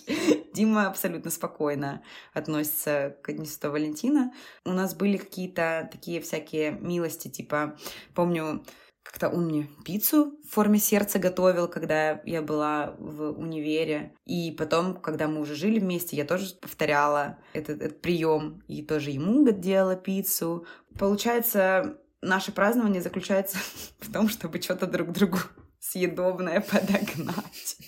Дима 0.54 0.88
абсолютно 0.88 1.30
спокойно 1.30 2.02
относится 2.32 3.16
к 3.22 3.32
Дню 3.32 3.44
Святого 3.44 3.72
Валентина. 3.72 4.32
У 4.64 4.70
нас 4.70 4.94
были 4.94 5.16
какие-то 5.16 5.88
такие 5.92 6.20
всякие 6.20 6.72
милости, 6.72 7.28
типа, 7.28 7.76
помню, 8.14 8.64
как-то 9.02 9.28
он 9.28 9.46
мне 9.46 9.68
пиццу 9.84 10.38
в 10.44 10.52
форме 10.52 10.78
сердца 10.78 11.18
готовил, 11.18 11.68
когда 11.68 12.20
я 12.24 12.42
была 12.42 12.94
в 12.98 13.32
универе. 13.32 14.14
И 14.24 14.52
потом, 14.52 15.00
когда 15.00 15.26
мы 15.26 15.40
уже 15.40 15.54
жили 15.54 15.80
вместе, 15.80 16.16
я 16.16 16.24
тоже 16.24 16.54
повторяла 16.60 17.38
этот, 17.52 17.82
этот 17.82 18.02
прием. 18.02 18.62
И 18.68 18.82
тоже 18.82 19.10
ему 19.10 19.50
делала 19.50 19.96
пиццу. 19.96 20.66
Получается, 20.98 21.98
наше 22.20 22.52
празднование 22.52 23.02
заключается 23.02 23.58
в 23.98 24.12
том, 24.12 24.28
чтобы 24.28 24.60
что-то 24.60 24.86
друг 24.86 25.10
другу 25.12 25.38
съедобное 25.80 26.60
подогнать. 26.60 27.78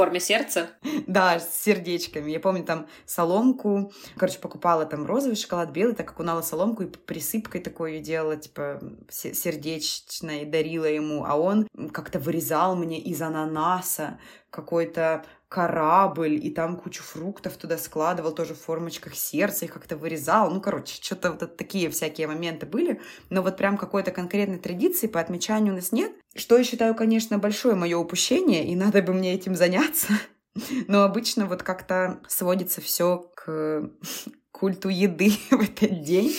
Форме 0.00 0.18
сердца? 0.18 0.70
Да, 1.06 1.38
с 1.38 1.62
сердечками. 1.62 2.30
Я 2.30 2.40
помню 2.40 2.64
там 2.64 2.86
соломку. 3.04 3.92
Короче, 4.16 4.38
покупала 4.38 4.86
там 4.86 5.04
розовый 5.04 5.36
шоколад, 5.36 5.72
белый, 5.72 5.94
так 5.94 6.10
окунала 6.10 6.40
соломку 6.40 6.84
и 6.84 6.86
присыпкой 6.86 7.60
такой 7.60 7.98
делала, 7.98 8.38
типа 8.38 8.80
сердечной, 9.10 10.46
дарила 10.46 10.86
ему. 10.86 11.26
А 11.26 11.36
он 11.36 11.68
как-то 11.92 12.18
вырезал 12.18 12.76
мне 12.76 12.98
из 12.98 13.20
ананаса 13.20 14.18
какой-то 14.48 15.22
корабль, 15.50 16.34
и 16.34 16.48
там 16.48 16.76
кучу 16.76 17.02
фруктов 17.02 17.56
туда 17.56 17.76
складывал, 17.76 18.32
тоже 18.32 18.54
в 18.54 18.60
формочках 18.60 19.16
сердца, 19.16 19.64
их 19.64 19.72
как-то 19.72 19.96
вырезал. 19.96 20.48
Ну, 20.48 20.60
короче, 20.60 21.02
что-то 21.02 21.32
вот 21.32 21.56
такие 21.56 21.90
всякие 21.90 22.28
моменты 22.28 22.66
были. 22.66 23.00
Но 23.30 23.42
вот 23.42 23.56
прям 23.56 23.76
какой-то 23.76 24.12
конкретной 24.12 24.60
традиции 24.60 25.08
по 25.08 25.18
отмечанию 25.18 25.74
у 25.74 25.76
нас 25.76 25.90
нет. 25.90 26.12
Что 26.36 26.56
я 26.56 26.62
считаю, 26.62 26.94
конечно, 26.94 27.36
большое 27.38 27.74
мое 27.74 27.98
упущение, 27.98 28.64
и 28.68 28.76
надо 28.76 29.02
бы 29.02 29.12
мне 29.12 29.34
этим 29.34 29.56
заняться. 29.56 30.12
Но 30.86 31.02
обычно 31.02 31.46
вот 31.46 31.64
как-то 31.64 32.20
сводится 32.28 32.80
все 32.80 33.28
к 33.34 33.90
культу 34.52 34.88
еды 34.88 35.32
в 35.50 35.60
этот 35.60 36.04
день. 36.04 36.32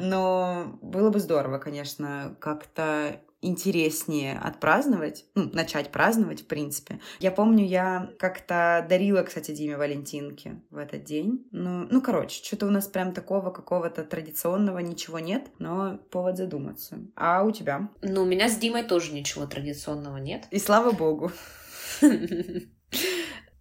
Но 0.00 0.78
было 0.82 1.08
бы 1.08 1.18
здорово, 1.18 1.56
конечно, 1.56 2.36
как-то 2.40 3.22
интереснее 3.42 4.38
отпраздновать, 4.38 5.26
ну, 5.34 5.50
начать 5.52 5.92
праздновать, 5.92 6.42
в 6.42 6.46
принципе. 6.46 7.00
Я 7.20 7.30
помню, 7.30 7.64
я 7.64 8.10
как-то 8.18 8.84
дарила, 8.88 9.22
кстати, 9.22 9.52
Диме 9.52 9.76
Валентинки 9.76 10.62
в 10.70 10.78
этот 10.78 11.04
день. 11.04 11.46
Ну, 11.52 11.86
ну 11.90 12.00
короче, 12.00 12.42
что-то 12.42 12.66
у 12.66 12.70
нас 12.70 12.86
прям 12.86 13.12
такого 13.12 13.50
какого-то 13.50 14.04
традиционного 14.04 14.78
ничего 14.78 15.18
нет, 15.18 15.48
но 15.58 15.98
повод 16.10 16.36
задуматься. 16.36 16.98
А 17.14 17.44
у 17.44 17.50
тебя? 17.50 17.90
Ну, 18.02 18.22
у 18.22 18.26
меня 18.26 18.48
с 18.48 18.56
Димой 18.56 18.82
тоже 18.82 19.12
ничего 19.12 19.46
традиционного 19.46 20.16
нет. 20.16 20.44
И 20.50 20.58
слава 20.58 20.92
богу. 20.92 21.30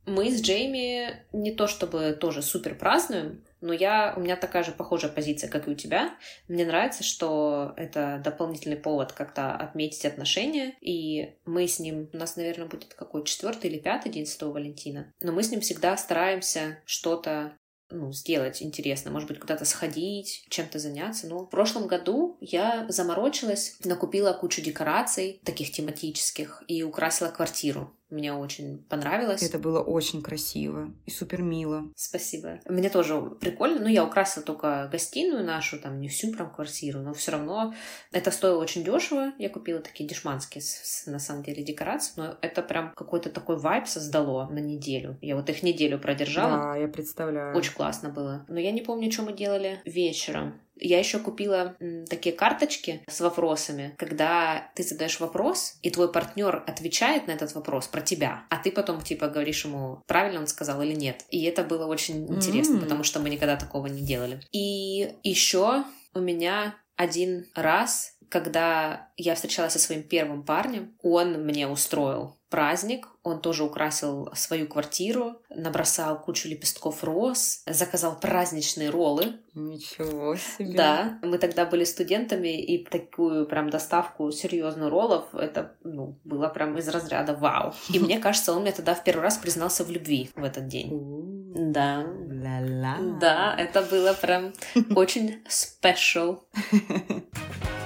Мы 0.06 0.30
с 0.30 0.40
Джейми 0.42 1.26
не 1.34 1.52
то 1.52 1.68
чтобы 1.68 2.16
тоже 2.20 2.44
супер 2.44 2.76
празднуем, 2.76 3.44
но 3.66 3.74
я, 3.74 4.14
у 4.16 4.20
меня 4.20 4.36
такая 4.36 4.64
же 4.64 4.72
похожая 4.72 5.12
позиция, 5.12 5.50
как 5.50 5.68
и 5.68 5.72
у 5.72 5.76
тебя. 5.76 6.16
Мне 6.48 6.66
нравится, 6.66 7.04
что 7.04 7.74
это 7.78 8.22
дополнительный 8.24 8.78
повод 8.78 9.12
как-то 9.12 9.56
отметить 9.56 10.06
отношения, 10.06 10.76
и 10.82 11.36
мы 11.46 11.68
с 11.68 11.80
ним, 11.80 12.10
у 12.14 12.18
нас, 12.18 12.36
наверное, 12.36 12.68
будет 12.68 12.94
какой 12.94 13.26
четвертый 13.26 13.72
или 13.72 13.80
пятый 13.80 14.12
день 14.12 14.28
Святого 14.28 14.54
Валентина, 14.54 15.12
но 15.22 15.32
мы 15.32 15.42
с 15.42 15.50
ним 15.50 15.62
всегда 15.62 15.98
стараемся 15.98 16.80
что-то 16.86 17.58
ну, 17.92 18.12
сделать 18.12 18.64
интересно, 18.64 19.12
может 19.12 19.28
быть, 19.28 19.40
куда-то 19.40 19.64
сходить, 19.66 20.46
чем-то 20.50 20.80
заняться. 20.80 21.28
Но 21.28 21.40
в 21.40 21.50
прошлом 21.50 21.88
году 21.88 22.38
я 22.42 22.86
заморочилась, 22.90 23.78
накупила 23.84 24.34
кучу 24.34 24.62
декораций, 24.62 25.40
таких 25.46 25.72
тематических, 25.72 26.64
и 26.68 26.82
украсила 26.82 27.30
квартиру. 27.30 27.96
Мне 28.10 28.34
очень 28.34 28.84
понравилось. 28.84 29.42
Это 29.42 29.58
было 29.58 29.82
очень 29.82 30.22
красиво 30.22 30.92
и 31.06 31.12
супер 31.12 31.42
мило. 31.42 31.86
Спасибо. 31.96 32.60
Мне 32.68 32.90
тоже 32.90 33.20
прикольно. 33.40 33.80
Ну, 33.80 33.88
я 33.88 34.06
украсила 34.06 34.46
только 34.46 34.88
гостиную 34.92 35.44
нашу, 35.44 35.80
там 35.80 36.00
не 36.00 36.08
всю 36.08 36.32
прям 36.32 36.54
квартиру, 36.54 37.00
но 37.00 37.14
все 37.14 37.32
равно 37.32 37.74
это 38.12 38.32
стоило 38.32 38.62
очень 38.62 38.84
дешево. 38.84 39.34
Я 39.40 39.50
купила 39.50 39.80
такие 39.80 40.08
дешманские, 40.08 40.64
на 41.08 41.20
самом 41.20 41.44
деле, 41.44 41.64
декорации, 41.64 42.14
но 42.18 42.38
это 42.42 42.62
прям 42.62 42.94
какой-то 42.96 43.30
такой 43.30 43.58
вайб 43.58 43.88
создало 43.88 44.48
на 44.50 44.60
неделю. 44.60 45.18
Я 45.22 45.36
вот 45.36 45.50
их 45.50 45.64
неделю 45.64 46.00
продержала. 46.00 46.74
Да, 46.74 46.76
я 46.76 46.88
представляю. 46.88 47.58
Очень 47.58 47.74
классно 47.74 48.10
было. 48.10 48.46
Но 48.48 48.60
я 48.60 48.72
не 48.72 48.82
помню, 48.82 49.12
что 49.12 49.24
мы 49.24 49.34
делали 49.34 49.82
вечером. 49.86 50.62
Я 50.78 51.00
еще 51.00 51.20
купила 51.20 51.76
м, 51.80 52.06
такие 52.06 52.36
карточки 52.36 53.04
с 53.08 53.22
вопросами, 53.22 53.96
когда 53.98 54.72
ты 54.76 54.84
задаешь 54.84 55.20
вопрос, 55.20 55.78
и 55.82 55.90
твой 55.90 56.12
партнер 56.12 56.64
отвечает 56.68 57.28
на 57.28 57.32
этот 57.32 57.54
вопрос 57.56 57.88
про 57.88 58.02
тебя, 58.02 58.46
а 58.50 58.58
ты 58.58 58.72
потом 58.72 59.02
типа 59.02 59.28
говоришь 59.28 59.66
ему, 59.66 60.02
правильно 60.08 60.40
он 60.40 60.48
сказал 60.48 60.82
или 60.82 60.94
нет. 60.94 61.24
И 61.30 61.44
это 61.44 61.64
было 61.64 61.86
очень 61.86 62.28
интересно, 62.28 62.76
mm. 62.76 62.82
потому 62.82 63.04
что 63.04 63.20
мы 63.20 63.30
никогда 63.30 63.56
такого 63.56 63.88
не 63.88 64.02
делали. 64.02 64.40
И 64.52 65.16
еще 65.24 65.84
у 66.14 66.20
меня 66.20 66.76
один 66.98 67.46
раз 67.56 68.15
когда 68.30 69.10
я 69.18 69.36
встречалась 69.36 69.74
со 69.74 69.80
своим 69.80 70.04
первым 70.04 70.44
парнем, 70.44 70.96
он 71.02 71.44
мне 71.44 71.68
устроил 71.68 72.38
праздник, 72.50 73.08
он 73.24 73.42
тоже 73.42 73.64
украсил 73.64 74.30
свою 74.34 74.68
квартиру, 74.68 75.42
набросал 75.50 76.22
кучу 76.22 76.48
лепестков 76.48 77.04
роз, 77.04 77.64
заказал 77.66 78.18
праздничные 78.18 78.90
роллы. 78.90 79.42
Ничего 79.54 80.36
себе. 80.36 80.74
Да, 80.74 81.20
мы 81.22 81.38
тогда 81.38 81.66
были 81.66 81.84
студентами, 81.84 82.62
и 82.62 82.86
такую 82.86 83.46
прям 83.48 83.70
доставку 83.70 84.32
серьезную 84.32 84.90
роллов, 84.90 85.34
это, 85.34 85.76
ну, 85.84 86.18
было 86.24 86.48
прям 86.48 86.78
из 86.78 86.88
разряда 86.88 87.34
вау. 87.34 87.74
И 87.94 88.00
мне 88.00 88.20
кажется, 88.22 88.54
он 88.54 88.62
мне 88.62 88.72
тогда 88.72 88.96
в 88.96 89.04
первый 89.04 89.24
раз 89.24 89.38
признался 89.38 89.84
в 89.84 89.92
любви 89.92 90.30
в 90.36 90.44
этот 90.44 90.68
день. 90.68 90.90
Да. 91.56 92.06
Ла-ла. 92.06 92.98
Да, 93.20 93.56
это 93.58 93.82
было 93.82 94.14
прям 94.14 94.54
очень 94.96 95.44
special. 95.50 96.40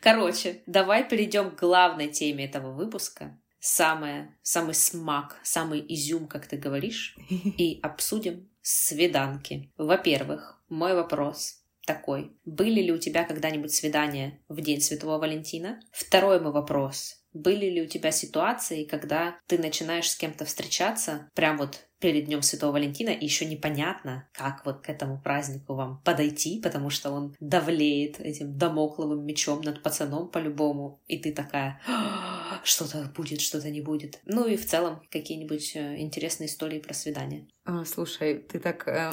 Короче, 0.00 0.62
давай 0.66 1.08
перейдем 1.08 1.50
к 1.50 1.60
главной 1.60 2.08
теме 2.08 2.44
этого 2.44 2.72
выпуска. 2.72 3.38
Самое, 3.60 4.36
самый 4.42 4.74
смак, 4.74 5.36
самый 5.42 5.84
изюм, 5.88 6.28
как 6.28 6.46
ты 6.46 6.56
говоришь, 6.56 7.16
и 7.30 7.80
обсудим 7.82 8.48
свиданки. 8.62 9.72
Во-первых, 9.76 10.62
мой 10.68 10.94
вопрос 10.94 11.64
такой. 11.84 12.36
Были 12.44 12.82
ли 12.82 12.92
у 12.92 12.98
тебя 12.98 13.24
когда-нибудь 13.24 13.74
свидания 13.74 14.40
в 14.48 14.60
День 14.60 14.80
Святого 14.80 15.18
Валентина? 15.18 15.80
Второй 15.90 16.38
мой 16.38 16.52
вопрос. 16.52 17.24
Были 17.32 17.66
ли 17.66 17.82
у 17.82 17.86
тебя 17.86 18.10
ситуации, 18.10 18.84
когда 18.84 19.38
ты 19.46 19.58
начинаешь 19.58 20.10
с 20.10 20.16
кем-то 20.16 20.44
встречаться, 20.44 21.30
прям 21.34 21.56
вот 21.56 21.87
перед 22.00 22.26
Днем 22.26 22.42
Святого 22.42 22.72
Валентина, 22.72 23.10
и 23.10 23.24
еще 23.24 23.44
непонятно, 23.44 24.28
как 24.32 24.64
вот 24.64 24.80
к 24.80 24.88
этому 24.88 25.20
празднику 25.20 25.74
вам 25.74 26.00
подойти, 26.04 26.60
потому 26.60 26.90
что 26.90 27.10
он 27.10 27.34
давлеет 27.40 28.20
этим 28.20 28.56
домокловым 28.56 29.24
мечом 29.24 29.62
над 29.62 29.82
пацаном 29.82 30.28
по-любому, 30.28 31.02
и 31.06 31.18
ты 31.18 31.32
такая, 31.32 31.80
«А, 31.86 32.60
что-то 32.64 33.12
будет, 33.16 33.40
что-то 33.40 33.70
не 33.70 33.80
будет. 33.80 34.20
Ну 34.24 34.46
и 34.46 34.56
в 34.56 34.66
целом 34.66 35.02
какие-нибудь 35.10 35.72
э, 35.74 35.98
интересные 35.98 36.48
истории 36.48 36.78
про 36.78 36.94
свидание. 36.94 37.48
А, 37.64 37.84
слушай, 37.84 38.38
ты 38.38 38.60
так... 38.60 38.86
Э, 38.88 39.12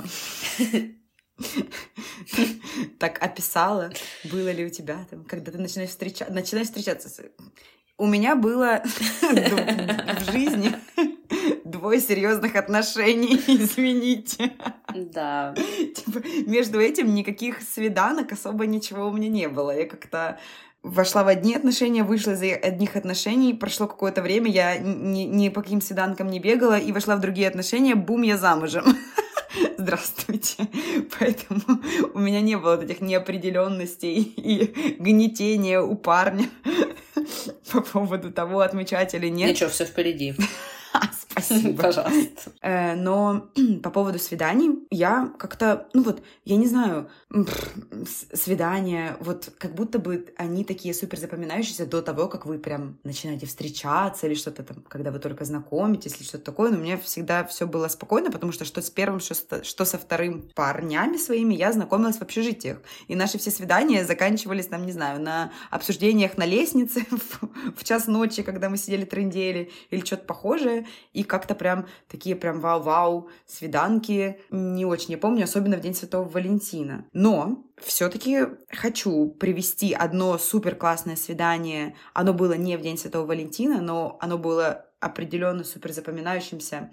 так 3.00 3.22
описала, 3.22 3.92
было 4.26 4.52
ли 4.52 4.66
у 4.66 4.70
тебя 4.70 5.06
там, 5.10 5.26
когда 5.26 5.52
ты 5.52 5.58
начинаешь 5.58 5.90
встречаться, 5.90 6.34
начинаешь 6.34 6.68
встречаться 6.68 7.10
с 7.10 7.22
у 7.98 8.08
меня 8.08 8.36
было 8.36 8.84
в 9.22 10.32
жизни 10.32 10.74
двое 11.78 12.00
серьезных 12.00 12.56
отношений, 12.56 13.36
извините. 13.48 14.54
Да. 14.94 15.54
Типа, 15.56 16.22
между 16.46 16.80
этим 16.80 17.14
никаких 17.14 17.62
свиданок 17.62 18.32
особо 18.32 18.66
ничего 18.66 19.08
у 19.08 19.12
меня 19.12 19.28
не 19.28 19.50
было. 19.50 19.78
Я 19.78 19.86
как-то 19.86 20.40
вошла 20.84 21.24
в 21.24 21.28
одни 21.28 21.56
отношения, 21.56 22.04
вышла 22.04 22.32
из 22.32 22.42
одних 22.64 22.96
отношений, 22.96 23.54
прошло 23.54 23.88
какое-то 23.88 24.22
время, 24.22 24.52
я 24.52 24.78
ни, 24.78 25.24
ни 25.24 25.50
по 25.50 25.62
каким 25.62 25.82
свиданкам 25.82 26.28
не 26.28 26.40
бегала, 26.40 26.78
и 26.78 26.92
вошла 26.92 27.16
в 27.16 27.22
другие 27.22 27.48
отношения, 27.48 27.96
бум, 27.96 28.22
я 28.22 28.38
замужем. 28.38 28.86
Здравствуйте. 29.78 30.68
Поэтому 31.20 31.62
у 32.14 32.20
меня 32.20 32.42
не 32.42 32.56
было 32.56 32.82
этих 32.82 33.02
неопределенностей 33.02 34.22
и 34.22 34.98
гнетения 35.00 35.82
у 35.82 35.96
парня 35.96 36.50
по 37.72 37.82
поводу 37.82 38.32
того, 38.32 38.62
отмечать 38.62 39.14
или 39.16 39.28
нет. 39.28 39.50
Ничего, 39.50 39.70
все 39.70 39.86
впереди. 39.86 40.36
Спасибо. 41.36 41.82
Пожалуйста. 41.84 42.52
Э, 42.62 42.96
но 42.96 43.50
по 43.84 43.90
поводу 43.90 44.20
свиданий 44.20 44.88
я 44.90 45.34
как-то, 45.38 45.88
ну 45.94 46.04
вот, 46.04 46.22
я 46.46 46.56
не 46.56 46.68
знаю, 46.68 47.10
свидания, 48.34 49.18
вот 49.20 49.52
как 49.58 49.76
будто 49.76 50.00
бы 50.00 50.34
они 50.38 50.64
такие 50.64 50.94
супер 50.94 51.20
запоминающиеся 51.20 51.86
до 51.86 52.02
того, 52.02 52.28
как 52.28 52.46
вы 52.46 52.58
прям 52.58 52.98
начинаете 53.04 53.46
встречаться 53.46 54.28
или 54.28 54.36
что-то 54.36 54.64
там, 54.64 54.78
когда 54.88 55.12
вы 55.12 55.20
только 55.20 55.44
знакомитесь 55.46 56.16
или 56.16 56.24
что-то 56.24 56.46
такое. 56.46 56.72
Но 56.72 56.78
у 56.78 56.82
меня 56.82 56.98
всегда 56.98 57.44
все 57.46 57.68
было 57.68 57.88
спокойно, 57.88 58.32
потому 58.32 58.52
что 58.52 58.66
что 58.66 58.82
с 58.82 58.90
первым, 58.90 59.20
что, 59.20 59.64
что 59.64 59.86
со 59.86 59.98
вторым 59.98 60.50
парнями 60.56 61.18
своими 61.18 61.54
я 61.54 61.72
знакомилась 61.72 62.18
в 62.18 62.22
общежитиях. 62.22 62.82
И 63.08 63.16
наши 63.16 63.38
все 63.38 63.52
свидания 63.52 64.06
заканчивались, 64.06 64.68
там, 64.68 64.86
не 64.86 64.92
знаю, 64.92 65.22
на 65.22 65.52
обсуждениях 65.70 66.38
на 66.38 66.46
лестнице 66.46 67.06
в, 67.10 67.76
в 67.76 67.84
час 67.84 68.08
ночи, 68.08 68.44
когда 68.44 68.70
мы 68.70 68.78
сидели 68.78 69.06
трындели 69.06 69.72
или 69.90 70.06
что-то 70.06 70.26
похожее. 70.26 70.88
И 71.14 71.24
как-то 71.36 71.54
прям 71.54 71.86
такие 72.08 72.34
прям 72.34 72.62
вау-вау 72.62 73.30
свиданки. 73.46 74.40
Не 74.52 74.86
очень 74.86 75.12
я 75.12 75.18
помню, 75.18 75.44
особенно 75.44 75.76
в 75.76 75.82
День 75.82 75.94
Святого 75.94 76.24
Валентина. 76.30 77.06
Но 77.12 77.66
все-таки 77.78 78.46
хочу 78.70 79.28
привести 79.28 79.94
одно 79.94 80.38
супер 80.38 80.76
классное 80.76 81.18
свидание. 81.18 81.96
Оно 82.14 82.34
было 82.34 82.54
не 82.54 82.78
в 82.78 82.82
День 82.82 82.98
Святого 82.98 83.26
Валентина, 83.26 83.82
но 83.82 84.18
оно 84.22 84.38
было 84.38 84.86
определенно 85.02 85.66
супер 85.66 85.92
запоминающимся 85.92 86.90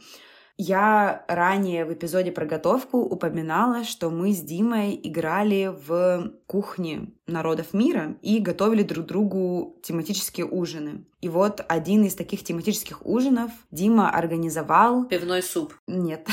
я 0.58 1.24
ранее 1.28 1.84
в 1.84 1.92
эпизоде 1.92 2.30
про 2.32 2.46
готовку 2.46 2.98
упоминала, 2.98 3.84
что 3.84 4.10
мы 4.10 4.32
с 4.32 4.40
Димой 4.40 4.98
играли 5.02 5.74
в 5.86 6.32
кухне 6.46 7.12
народов 7.26 7.72
мира 7.72 8.16
и 8.22 8.38
готовили 8.38 8.82
друг 8.82 9.06
другу 9.06 9.78
тематические 9.82 10.46
ужины. 10.46 11.04
И 11.20 11.28
вот 11.28 11.64
один 11.68 12.04
из 12.04 12.14
таких 12.14 12.44
тематических 12.44 13.04
ужинов 13.06 13.50
Дима 13.70 14.10
организовал... 14.10 15.04
Пивной 15.04 15.42
суп. 15.42 15.74
Нет. 15.86 16.26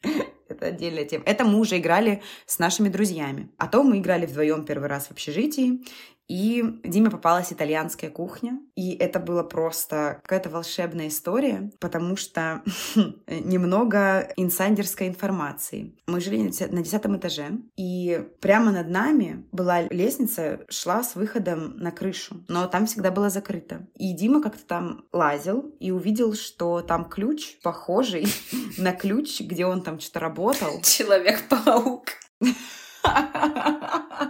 Это 0.48 0.66
отдельная 0.66 1.04
тема. 1.04 1.24
Это 1.26 1.44
мы 1.44 1.58
уже 1.58 1.78
играли 1.78 2.22
с 2.46 2.58
нашими 2.58 2.88
друзьями. 2.88 3.50
А 3.56 3.68
то 3.68 3.82
мы 3.82 3.98
играли 3.98 4.26
вдвоем 4.26 4.64
первый 4.64 4.88
раз 4.88 5.06
в 5.06 5.12
общежитии. 5.12 5.84
И 6.30 6.62
Диме 6.84 7.10
попалась 7.10 7.52
итальянская 7.52 8.08
кухня, 8.08 8.60
и 8.76 8.92
это 8.92 9.18
было 9.18 9.42
просто 9.42 10.20
какая-то 10.22 10.48
волшебная 10.48 11.08
история, 11.08 11.72
потому 11.80 12.14
что 12.14 12.62
немного 13.26 14.32
инсайдерской 14.36 15.08
информации. 15.08 15.98
Мы 16.06 16.20
жили 16.20 16.52
на 16.70 16.84
десятом 16.84 17.16
этаже, 17.16 17.58
и 17.76 18.24
прямо 18.40 18.70
над 18.70 18.88
нами 18.88 19.44
была 19.50 19.82
лестница, 19.82 20.60
шла 20.68 21.02
с 21.02 21.16
выходом 21.16 21.76
на 21.78 21.90
крышу, 21.90 22.44
но 22.46 22.68
там 22.68 22.86
всегда 22.86 23.10
было 23.10 23.28
закрыто. 23.28 23.88
И 23.96 24.12
Дима 24.12 24.40
как-то 24.40 24.64
там 24.64 25.06
лазил 25.12 25.74
и 25.80 25.90
увидел, 25.90 26.34
что 26.34 26.80
там 26.80 27.06
ключ 27.06 27.60
похожий 27.60 28.28
на 28.78 28.92
ключ, 28.92 29.40
где 29.40 29.66
он 29.66 29.82
там 29.82 29.98
что-то 29.98 30.20
работал. 30.20 30.80
Человек-паук. 30.82 32.04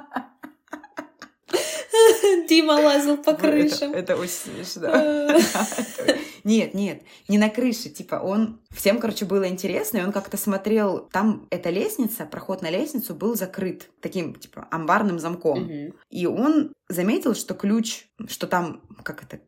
Дима 2.51 2.73
лазил 2.73 3.17
по 3.17 3.33
крышам. 3.35 3.93
Это, 3.93 4.15
это 4.15 4.17
очень 4.17 4.33
смешно. 4.33 4.91
Нет, 6.43 6.73
нет, 6.73 7.03
не 7.29 7.37
на 7.37 7.51
крыше. 7.51 7.91
Типа 7.91 8.15
он... 8.15 8.61
Всем, 8.71 8.99
короче, 8.99 9.27
было 9.27 9.47
интересно, 9.47 9.99
и 9.99 10.03
он 10.03 10.11
как-то 10.11 10.39
смотрел... 10.39 11.09
Там 11.13 11.47
эта 11.51 11.69
лестница, 11.69 12.25
проход 12.25 12.63
на 12.63 12.71
лестницу 12.71 13.15
был 13.15 13.37
закрыт 13.37 13.91
таким, 14.01 14.35
типа, 14.35 14.67
амбарным 14.71 15.19
замком. 15.19 15.71
И 16.09 16.27
он 16.27 16.73
заметил, 16.89 17.35
что 17.35 17.53
ключ, 17.53 18.07
что 18.27 18.47
там, 18.47 18.83
как 19.03 19.23
это, 19.23 19.39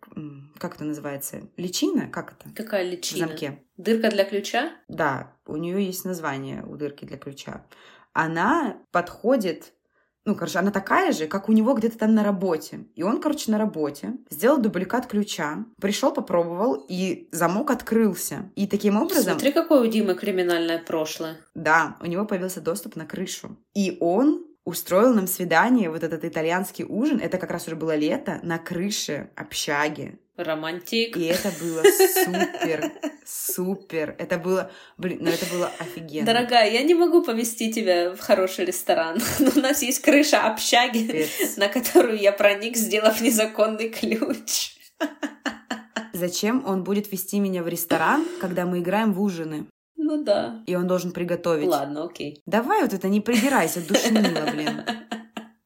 как 0.58 0.74
это 0.74 0.84
называется, 0.84 1.48
личина, 1.56 2.08
как 2.08 2.34
это? 2.34 2.54
Какая 2.54 2.82
личина? 2.82 3.26
В 3.26 3.28
замке. 3.30 3.62
Дырка 3.78 4.10
для 4.10 4.24
ключа? 4.24 4.72
Да, 4.88 5.34
у 5.46 5.56
нее 5.56 5.84
есть 5.84 6.04
название 6.04 6.62
у 6.62 6.76
дырки 6.76 7.06
для 7.06 7.16
ключа. 7.16 7.64
Она 8.12 8.76
подходит 8.90 9.72
ну, 10.24 10.34
короче, 10.34 10.58
она 10.58 10.70
такая 10.70 11.12
же, 11.12 11.26
как 11.26 11.48
у 11.48 11.52
него 11.52 11.74
где-то 11.74 11.98
там 11.98 12.14
на 12.14 12.22
работе. 12.22 12.86
И 12.94 13.02
он, 13.02 13.20
короче, 13.20 13.50
на 13.50 13.58
работе 13.58 14.14
сделал 14.30 14.58
дубликат 14.58 15.06
ключа, 15.06 15.64
пришел, 15.80 16.12
попробовал, 16.12 16.84
и 16.88 17.28
замок 17.32 17.70
открылся. 17.70 18.50
И 18.54 18.66
таким 18.66 18.96
образом... 18.96 19.34
Смотри, 19.34 19.52
какое 19.52 19.80
у 19.80 19.86
Димы 19.86 20.14
криминальное 20.14 20.78
прошлое. 20.78 21.38
Да, 21.54 21.96
у 22.00 22.06
него 22.06 22.24
появился 22.24 22.60
доступ 22.60 22.96
на 22.96 23.04
крышу. 23.04 23.56
И 23.74 23.96
он 24.00 24.46
устроил 24.64 25.12
нам 25.12 25.26
свидание, 25.26 25.90
вот 25.90 26.04
этот 26.04 26.24
итальянский 26.24 26.84
ужин, 26.84 27.18
это 27.18 27.38
как 27.38 27.50
раз 27.50 27.66
уже 27.66 27.74
было 27.74 27.96
лето, 27.96 28.38
на 28.42 28.58
крыше 28.58 29.30
общаги. 29.34 30.20
Романтик. 30.36 31.16
И 31.16 31.24
это 31.24 31.52
было 31.60 31.82
супер, 31.82 32.92
супер. 33.26 34.16
Это 34.18 34.38
было, 34.38 34.70
блин, 34.96 35.18
ну 35.20 35.30
это 35.30 35.44
было 35.46 35.70
офигенно. 35.78 36.26
Дорогая, 36.26 36.70
я 36.70 36.82
не 36.82 36.94
могу 36.94 37.22
повести 37.22 37.72
тебя 37.72 38.14
в 38.14 38.20
хороший 38.20 38.64
ресторан, 38.64 39.18
но 39.38 39.50
у 39.54 39.60
нас 39.60 39.82
есть 39.82 40.00
крыша 40.00 40.46
общаги, 40.46 41.06
Пец. 41.06 41.56
на 41.56 41.68
которую 41.68 42.18
я 42.18 42.32
проник, 42.32 42.76
сделав 42.76 43.20
незаконный 43.20 43.90
ключ. 43.90 44.76
Зачем 46.12 46.64
он 46.66 46.84
будет 46.84 47.10
вести 47.10 47.40
меня 47.40 47.62
в 47.62 47.68
ресторан, 47.68 48.24
когда 48.40 48.64
мы 48.64 48.78
играем 48.78 49.12
в 49.12 49.20
ужины? 49.20 49.66
Ну 49.96 50.22
да. 50.22 50.62
И 50.66 50.74
он 50.74 50.86
должен 50.86 51.12
приготовить. 51.12 51.68
Ладно, 51.68 52.04
окей. 52.04 52.42
Давай 52.46 52.82
вот 52.82 52.92
это 52.92 53.08
не 53.08 53.20
придирайся, 53.20 53.86
душнила, 53.86 54.50
блин. 54.52 54.84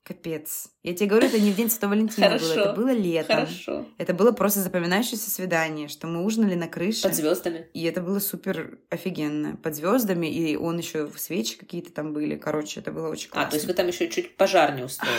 Капец. 0.06 0.68
Я 0.84 0.94
тебе 0.94 1.08
говорю, 1.08 1.26
это 1.26 1.40
не 1.40 1.50
в 1.50 1.56
день 1.56 1.68
Святого 1.68 1.90
Валентина 1.90 2.28
Хорошо. 2.28 2.46
было, 2.46 2.62
это 2.62 2.72
было 2.74 2.92
летом. 2.92 3.36
Хорошо. 3.38 3.86
Это 3.98 4.14
было 4.14 4.30
просто 4.30 4.60
запоминающееся 4.60 5.28
свидание, 5.32 5.88
что 5.88 6.06
мы 6.06 6.24
ужинали 6.24 6.54
на 6.54 6.68
крыше. 6.68 7.02
Под 7.02 7.16
звездами. 7.16 7.68
И 7.74 7.82
это 7.82 8.00
было 8.00 8.20
супер 8.20 8.78
офигенно. 8.88 9.56
Под 9.56 9.74
звездами, 9.74 10.28
и 10.28 10.54
он 10.54 10.78
еще 10.78 11.06
в 11.06 11.18
свечи 11.18 11.58
какие-то 11.58 11.90
там 11.90 12.12
были. 12.12 12.36
Короче, 12.36 12.78
это 12.78 12.92
было 12.92 13.08
очень 13.08 13.30
классно. 13.30 13.48
А, 13.48 13.50
то 13.50 13.56
есть 13.56 13.66
вы 13.66 13.74
там 13.74 13.88
еще 13.88 14.08
чуть 14.08 14.36
пожар 14.36 14.76
не 14.76 14.84
устроили. 14.84 15.16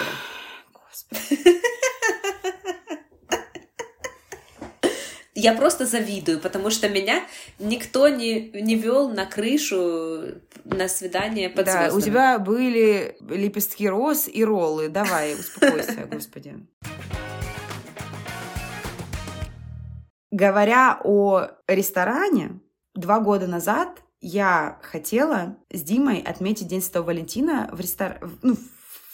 Господи. 0.72 1.52
Я 5.40 5.54
просто 5.54 5.86
завидую, 5.86 6.40
потому 6.40 6.72
что 6.72 6.90
меня 6.90 7.22
никто 7.60 8.08
не, 8.08 8.50
не 8.60 8.76
вел 8.76 9.08
на 9.08 9.28
крышу 9.28 10.40
на 10.66 10.88
свидание 10.88 11.48
под 11.48 11.66
Да, 11.68 11.72
звездами. 11.92 11.98
у 11.98 12.02
тебя 12.02 12.40
были 12.40 13.16
лепестки 13.22 13.88
роз 13.88 14.28
и 14.28 14.44
роллы. 14.44 14.90
Давай, 14.90 15.36
успокойся, 15.36 16.08
господи. 16.12 16.56
Говоря 20.32 21.00
о 21.04 21.50
ресторане, 21.68 22.60
два 22.96 23.20
года 23.20 23.46
назад 23.46 23.90
я 24.20 24.80
хотела 24.82 25.56
с 25.72 25.84
Димой 25.84 26.20
отметить 26.20 26.68
День 26.68 26.82
Святого 26.82 27.06
Валентина 27.06 27.70
в 27.72 27.80
ресторане, 27.80 28.22
ну, 28.42 28.58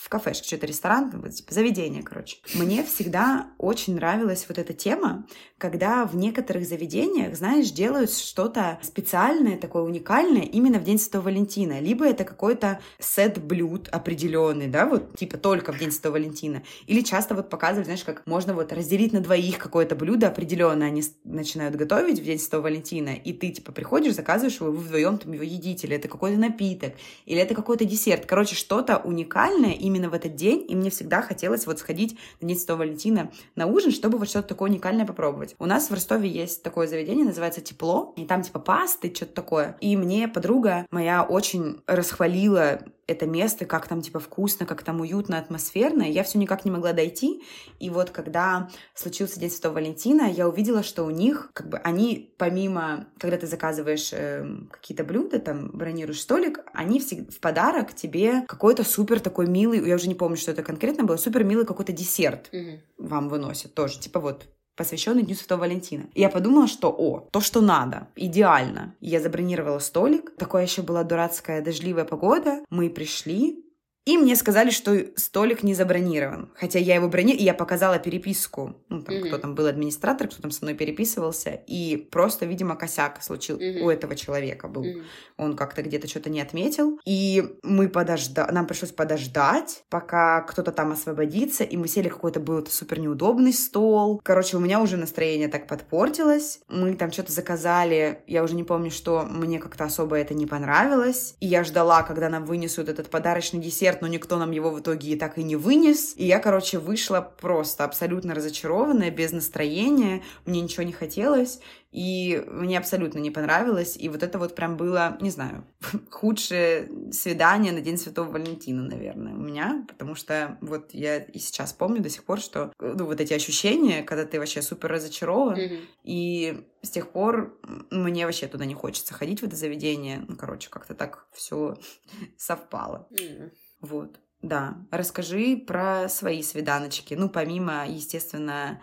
кафешке, 0.09 0.47
что-то 0.47 0.67
ресторан, 0.67 1.11
типа 1.31 1.53
заведение, 1.53 2.03
короче. 2.03 2.37
Мне 2.53 2.83
всегда 2.83 3.47
очень 3.57 3.95
нравилась 3.95 4.45
вот 4.47 4.57
эта 4.57 4.73
тема, 4.73 5.25
когда 5.57 6.05
в 6.05 6.15
некоторых 6.15 6.65
заведениях, 6.65 7.35
знаешь, 7.35 7.71
делают 7.71 8.11
что-то 8.11 8.79
специальное, 8.81 9.57
такое 9.57 9.83
уникальное 9.83 10.41
именно 10.41 10.77
в 10.79 10.83
День 10.83 10.99
Святого 10.99 11.23
Валентина. 11.23 11.79
Либо 11.79 12.05
это 12.05 12.25
какой-то 12.25 12.81
сет 12.99 13.41
блюд 13.41 13.87
определенный, 13.89 14.67
да, 14.67 14.85
вот 14.85 15.17
типа 15.17 15.37
только 15.37 15.71
в 15.71 15.79
День 15.79 15.91
Святого 15.91 16.13
Валентина. 16.13 16.63
Или 16.87 17.01
часто 17.01 17.33
вот 17.33 17.49
показывают, 17.49 17.85
знаешь, 17.85 18.03
как 18.03 18.27
можно 18.27 18.53
вот 18.53 18.73
разделить 18.73 19.13
на 19.13 19.21
двоих 19.21 19.57
какое-то 19.57 19.95
блюдо 19.95 20.27
определенное, 20.27 20.87
они 20.87 21.03
начинают 21.23 21.75
готовить 21.75 22.19
в 22.19 22.23
День 22.23 22.39
Святого 22.39 22.63
Валентина, 22.63 23.09
и 23.15 23.31
ты 23.31 23.51
типа 23.51 23.71
приходишь, 23.71 24.15
заказываешь 24.15 24.59
его, 24.59 24.71
вы 24.71 24.79
вдвоем 24.79 25.17
там 25.17 25.31
его 25.31 25.43
едите, 25.43 25.87
или 25.87 25.95
это 25.95 26.09
какой-то 26.09 26.37
напиток, 26.37 26.93
или 27.25 27.39
это 27.39 27.55
какой-то 27.55 27.85
десерт. 27.85 28.25
Короче, 28.25 28.55
что-то 28.55 28.97
уникальное 28.97 29.71
именно 29.71 29.92
именно 29.93 30.09
в 30.09 30.13
этот 30.13 30.35
день, 30.35 30.65
и 30.67 30.75
мне 30.75 30.89
всегда 30.89 31.21
хотелось 31.21 31.67
вот 31.67 31.79
сходить 31.79 32.17
на 32.41 32.47
День 32.47 32.57
Святого 32.57 32.79
Валентина 32.79 33.31
на 33.55 33.67
ужин, 33.67 33.91
чтобы 33.91 34.17
вот 34.17 34.27
что-то 34.27 34.49
такое 34.49 34.69
уникальное 34.71 35.05
попробовать. 35.05 35.55
У 35.59 35.65
нас 35.65 35.89
в 35.89 35.93
Ростове 35.93 36.29
есть 36.29 36.63
такое 36.63 36.87
заведение, 36.87 37.25
называется 37.25 37.61
«Тепло», 37.61 38.13
и 38.17 38.25
там 38.25 38.41
типа 38.41 38.59
пасты, 38.59 39.13
что-то 39.13 39.33
такое. 39.33 39.77
И 39.81 39.95
мне 39.95 40.27
подруга 40.27 40.87
моя 40.89 41.23
очень 41.23 41.81
расхвалила 41.85 42.79
это 43.13 43.25
место, 43.25 43.65
как 43.65 43.87
там 43.87 44.01
типа 44.01 44.19
вкусно, 44.19 44.65
как 44.65 44.83
там 44.83 45.01
уютно, 45.01 45.37
атмосферно. 45.37 46.03
Я 46.03 46.23
все 46.23 46.37
никак 46.37 46.65
не 46.65 46.71
могла 46.71 46.93
дойти. 46.93 47.43
И 47.79 47.89
вот 47.89 48.09
когда 48.09 48.69
случился 48.93 49.39
День 49.39 49.49
Святого 49.49 49.75
Валентина, 49.75 50.23
я 50.29 50.47
увидела, 50.47 50.83
что 50.83 51.03
у 51.03 51.09
них, 51.09 51.49
как 51.53 51.69
бы, 51.69 51.77
они 51.77 52.33
помимо, 52.37 53.07
когда 53.17 53.37
ты 53.37 53.47
заказываешь 53.47 54.11
э, 54.11 54.45
какие-то 54.71 55.03
блюда, 55.03 55.39
там, 55.39 55.69
бронируешь 55.73 56.21
столик, 56.21 56.59
они 56.73 56.99
всегда 56.99 57.31
в 57.31 57.39
подарок 57.39 57.93
тебе 57.93 58.41
какой-то 58.47 58.83
супер 58.83 59.19
такой 59.19 59.47
милый, 59.47 59.87
я 59.87 59.95
уже 59.95 60.07
не 60.07 60.15
помню, 60.15 60.37
что 60.37 60.51
это 60.51 60.63
конкретно 60.63 61.03
было, 61.03 61.17
супер 61.17 61.43
милый 61.43 61.65
какой-то 61.65 61.91
десерт 61.93 62.49
mm-hmm. 62.51 62.79
вам 62.97 63.29
выносят 63.29 63.73
тоже. 63.73 63.99
Типа 63.99 64.19
вот 64.19 64.47
посвященный 64.75 65.23
Дню 65.23 65.35
Святого 65.35 65.61
Валентина. 65.61 66.05
И 66.13 66.21
я 66.21 66.29
подумала, 66.29 66.67
что, 66.67 66.89
о, 66.89 67.27
то, 67.31 67.41
что 67.41 67.61
надо, 67.61 68.07
идеально. 68.15 68.95
И 68.99 69.09
я 69.09 69.19
забронировала 69.19 69.79
столик. 69.79 70.35
Такое 70.37 70.63
еще 70.63 70.81
была 70.81 71.03
дурацкая 71.03 71.61
дождливая 71.61 72.05
погода. 72.05 72.63
Мы 72.69 72.89
пришли, 72.89 73.65
и 74.05 74.17
мне 74.17 74.35
сказали, 74.35 74.69
что 74.69 74.97
столик 75.15 75.63
не 75.63 75.73
забронирован. 75.73 76.51
Хотя 76.55 76.77
я 76.77 76.95
его 76.95 77.07
бронировала, 77.07 77.41
и 77.41 77.45
я 77.45 77.53
показала 77.53 77.99
переписку. 77.99 78.75
Ну, 78.89 79.01
там, 79.01 79.15
mm-hmm. 79.15 79.27
кто 79.27 79.37
там 79.37 79.55
был 79.55 79.67
администратор, 79.67 80.27
кто 80.27 80.41
там 80.41 80.51
со 80.51 80.65
мной 80.65 80.75
переписывался. 80.75 81.61
И 81.67 81.95
просто, 82.11 82.45
видимо, 82.45 82.75
косяк 82.75 83.23
случился 83.23 83.63
mm-hmm. 83.63 83.79
у 83.79 83.89
этого 83.89 84.15
человека 84.15 84.67
был. 84.67 84.83
Mm-hmm. 84.83 85.03
Он 85.37 85.55
как-то 85.55 85.83
где-то 85.83 86.09
что-то 86.09 86.29
не 86.29 86.41
отметил. 86.41 86.99
И 87.05 87.57
мы 87.63 87.87
подождали, 87.87 88.51
нам 88.51 88.67
пришлось 88.67 88.91
подождать, 88.91 89.83
пока 89.89 90.41
кто-то 90.41 90.73
там 90.73 90.91
освободится. 90.91 91.63
И 91.63 91.77
мы 91.77 91.87
сели, 91.87 92.09
какой-то 92.09 92.41
был 92.41 92.65
супер 92.65 92.99
неудобный 92.99 93.53
стол. 93.53 94.19
Короче, 94.21 94.57
у 94.57 94.59
меня 94.59 94.81
уже 94.81 94.97
настроение 94.97 95.47
так 95.47 95.65
подпортилось. 95.65 96.59
Мы 96.67 96.95
там 96.95 97.09
что-то 97.13 97.31
заказали. 97.31 98.19
Я 98.27 98.43
уже 98.43 98.55
не 98.55 98.65
помню, 98.65 98.91
что 98.91 99.25
мне 99.29 99.59
как-то 99.59 99.85
особо 99.85 100.17
это 100.17 100.33
не 100.33 100.45
понравилось. 100.45 101.37
И 101.39 101.47
я 101.47 101.63
ждала, 101.63 102.03
когда 102.03 102.27
нам 102.27 102.43
вынесут 102.43 102.89
этот 102.89 103.09
подарочный 103.09 103.61
десерт 103.61 103.92
десерт, 103.93 104.01
но 104.01 104.07
никто 104.07 104.37
нам 104.37 104.51
его 104.51 104.71
в 104.71 104.79
итоге 104.79 105.13
и 105.13 105.15
так 105.15 105.37
и 105.37 105.43
не 105.43 105.55
вынес. 105.55 106.13
И 106.17 106.25
я, 106.25 106.39
короче, 106.39 106.79
вышла 106.79 107.21
просто 107.21 107.83
абсолютно 107.83 108.33
разочарованная, 108.35 109.11
без 109.11 109.31
настроения, 109.31 110.21
мне 110.45 110.61
ничего 110.61 110.83
не 110.83 110.93
хотелось, 110.93 111.59
и 111.91 112.43
мне 112.47 112.77
абсолютно 112.77 113.19
не 113.19 113.31
понравилось. 113.31 113.95
И 113.97 114.09
вот 114.09 114.23
это 114.23 114.39
вот 114.39 114.55
прям 114.55 114.77
было, 114.77 115.17
не 115.21 115.29
знаю, 115.29 115.63
худшее 116.09 116.89
свидание 117.11 117.71
на 117.71 117.81
День 117.81 117.97
Святого 117.97 118.31
Валентина, 118.31 118.83
наверное, 118.83 119.33
у 119.33 119.41
меня, 119.41 119.85
потому 119.87 120.15
что 120.15 120.57
вот 120.61 120.93
я 120.93 121.17
и 121.17 121.39
сейчас 121.39 121.73
помню 121.73 122.01
до 122.01 122.09
сих 122.09 122.23
пор, 122.23 122.39
что 122.39 122.73
ну, 122.79 123.05
вот 123.05 123.21
эти 123.21 123.33
ощущения, 123.33 124.03
когда 124.03 124.25
ты 124.25 124.39
вообще 124.39 124.61
супер 124.61 124.89
разочарован, 124.89 125.55
mm-hmm. 125.55 125.79
и 126.03 126.65
с 126.81 126.89
тех 126.89 127.11
пор 127.11 127.57
мне 127.91 128.25
вообще 128.25 128.47
туда 128.47 128.65
не 128.65 128.73
хочется 128.73 129.13
ходить, 129.13 129.41
в 129.41 129.45
это 129.45 129.55
заведение. 129.55 130.25
Ну, 130.27 130.35
короче, 130.35 130.69
как-то 130.69 130.95
так 130.95 131.27
все 131.31 131.75
совпало. 132.37 133.07
Mm-hmm. 133.11 133.51
Вот. 133.83 134.17
Да, 134.41 134.77
расскажи 134.91 135.57
про 135.57 136.07
свои 136.09 136.41
свиданочки. 136.41 137.13
Ну, 137.13 137.29
помимо, 137.29 137.85
естественно, 137.87 138.81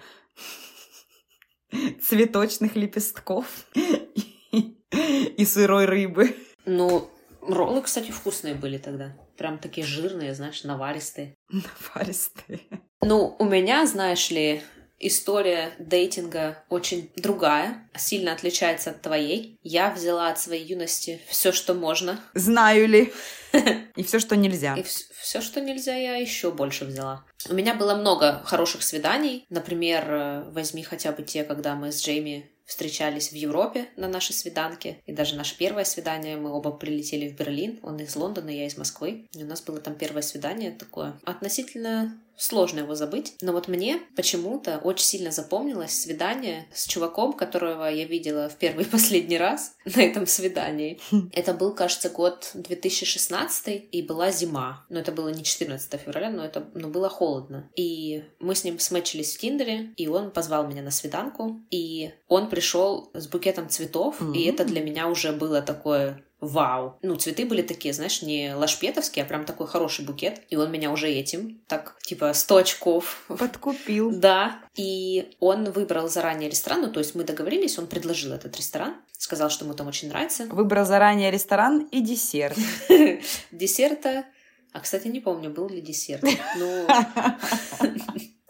цветочных 2.02 2.76
лепестков 2.76 3.66
и 4.52 5.44
сырой 5.44 5.86
рыбы. 5.86 6.36
Ну, 6.66 7.10
роллы, 7.40 7.82
кстати, 7.82 8.10
вкусные 8.10 8.54
были 8.54 8.76
тогда. 8.76 9.16
Прям 9.38 9.58
такие 9.58 9.86
жирные, 9.86 10.34
знаешь, 10.34 10.64
наваристые. 10.64 11.34
Наваристые. 11.48 12.60
Ну, 13.00 13.36
у 13.38 13.44
меня, 13.46 13.86
знаешь 13.86 14.30
ли, 14.30 14.62
история 15.00 15.72
дейтинга 15.78 16.62
очень 16.68 17.10
другая, 17.16 17.88
сильно 17.96 18.32
отличается 18.32 18.90
от 18.90 19.02
твоей. 19.02 19.58
Я 19.62 19.90
взяла 19.90 20.28
от 20.28 20.38
своей 20.38 20.64
юности 20.64 21.20
все, 21.28 21.50
что 21.50 21.74
можно. 21.74 22.20
Знаю 22.34 22.86
ли. 22.86 23.12
И 23.96 24.02
все, 24.04 24.20
что 24.20 24.36
нельзя. 24.36 24.76
И 24.76 24.84
все, 24.84 25.40
что 25.40 25.60
нельзя, 25.60 25.96
я 25.96 26.16
еще 26.16 26.52
больше 26.52 26.84
взяла. 26.84 27.24
У 27.48 27.54
меня 27.54 27.74
было 27.74 27.94
много 27.94 28.42
хороших 28.44 28.82
свиданий. 28.82 29.44
Например, 29.48 30.04
э, 30.08 30.50
возьми 30.50 30.82
хотя 30.82 31.12
бы 31.12 31.22
те, 31.22 31.42
когда 31.42 31.74
мы 31.74 31.90
с 31.90 32.02
Джейми 32.02 32.50
встречались 32.70 33.32
в 33.32 33.34
Европе 33.34 33.88
на 33.96 34.06
нашей 34.06 34.32
свиданке. 34.32 34.98
И 35.04 35.12
даже 35.12 35.34
наше 35.34 35.56
первое 35.56 35.84
свидание, 35.84 36.36
мы 36.36 36.52
оба 36.52 36.70
прилетели 36.70 37.28
в 37.28 37.34
Берлин. 37.34 37.80
Он 37.82 37.98
из 37.98 38.14
Лондона, 38.14 38.50
я 38.50 38.66
из 38.66 38.76
Москвы. 38.76 39.26
И 39.34 39.42
у 39.42 39.46
нас 39.46 39.60
было 39.60 39.80
там 39.80 39.96
первое 39.96 40.22
свидание 40.22 40.70
такое 40.70 41.18
относительно 41.24 42.16
сложно 42.40 42.80
его 42.80 42.94
забыть. 42.94 43.34
Но 43.42 43.52
вот 43.52 43.68
мне 43.68 44.00
почему-то 44.16 44.78
очень 44.78 45.04
сильно 45.04 45.30
запомнилось 45.30 45.92
свидание 45.92 46.66
с 46.72 46.86
чуваком, 46.86 47.34
которого 47.34 47.88
я 47.88 48.06
видела 48.06 48.48
в 48.48 48.56
первый 48.56 48.84
и 48.84 48.88
последний 48.88 49.38
раз 49.38 49.76
на 49.84 50.00
этом 50.00 50.26
свидании. 50.26 51.00
Это 51.32 51.52
был, 51.52 51.74
кажется, 51.74 52.08
год 52.08 52.50
2016, 52.54 53.88
и 53.92 54.02
была 54.02 54.30
зима. 54.30 54.84
Но 54.88 55.00
это 55.00 55.12
было 55.12 55.28
не 55.28 55.44
14 55.44 56.00
февраля, 56.00 56.30
но 56.30 56.44
это 56.44 56.66
но 56.74 56.88
было 56.88 57.08
холодно. 57.08 57.70
И 57.76 58.24
мы 58.38 58.54
с 58.54 58.64
ним 58.64 58.78
смычились 58.78 59.36
в 59.36 59.40
Тиндере, 59.40 59.92
и 59.96 60.08
он 60.08 60.30
позвал 60.30 60.66
меня 60.66 60.82
на 60.82 60.90
свиданку, 60.90 61.60
и 61.70 62.12
он 62.28 62.48
пришел 62.48 63.10
с 63.14 63.28
букетом 63.28 63.68
цветов, 63.68 64.20
mm-hmm. 64.20 64.36
и 64.36 64.44
это 64.44 64.64
для 64.64 64.82
меня 64.82 65.08
уже 65.08 65.32
было 65.32 65.62
такое 65.62 66.22
вау. 66.40 66.98
Ну, 67.02 67.16
цветы 67.16 67.44
были 67.44 67.62
такие, 67.62 67.94
знаешь, 67.94 68.22
не 68.22 68.54
лашпетовские, 68.54 69.24
а 69.24 69.28
прям 69.28 69.44
такой 69.44 69.66
хороший 69.66 70.04
букет. 70.04 70.42
И 70.48 70.56
он 70.56 70.70
меня 70.70 70.90
уже 70.90 71.08
этим, 71.08 71.60
так, 71.66 71.96
типа, 72.02 72.32
100 72.32 72.56
очков. 72.56 73.24
Подкупил. 73.28 74.10
Да. 74.20 74.60
И 74.76 75.30
он 75.40 75.70
выбрал 75.70 76.08
заранее 76.08 76.50
ресторан, 76.50 76.82
ну, 76.82 76.92
то 76.92 77.00
есть 77.00 77.14
мы 77.14 77.24
договорились, 77.24 77.78
он 77.78 77.86
предложил 77.86 78.32
этот 78.32 78.56
ресторан, 78.56 78.96
сказал, 79.16 79.48
что 79.48 79.64
ему 79.64 79.74
там 79.74 79.88
очень 79.88 80.08
нравится. 80.08 80.46
Выбрал 80.46 80.84
заранее 80.84 81.30
ресторан 81.30 81.88
и 81.90 82.00
десерт. 82.00 82.56
Десерта... 83.50 84.24
А, 84.72 84.80
кстати, 84.80 85.08
не 85.08 85.20
помню, 85.20 85.50
был 85.50 85.68
ли 85.68 85.80
десерт. 85.80 86.22
Ну... 86.58 86.86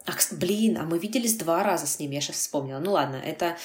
А, 0.07 0.13
блин, 0.31 0.77
а 0.79 0.83
мы 0.83 0.97
виделись 0.97 1.37
два 1.37 1.63
раза 1.63 1.85
с 1.85 1.99
ним, 1.99 2.11
я 2.11 2.21
сейчас 2.21 2.37
вспомнила. 2.37 2.79
Ну 2.79 2.93
ладно, 2.93 3.17
это 3.17 3.57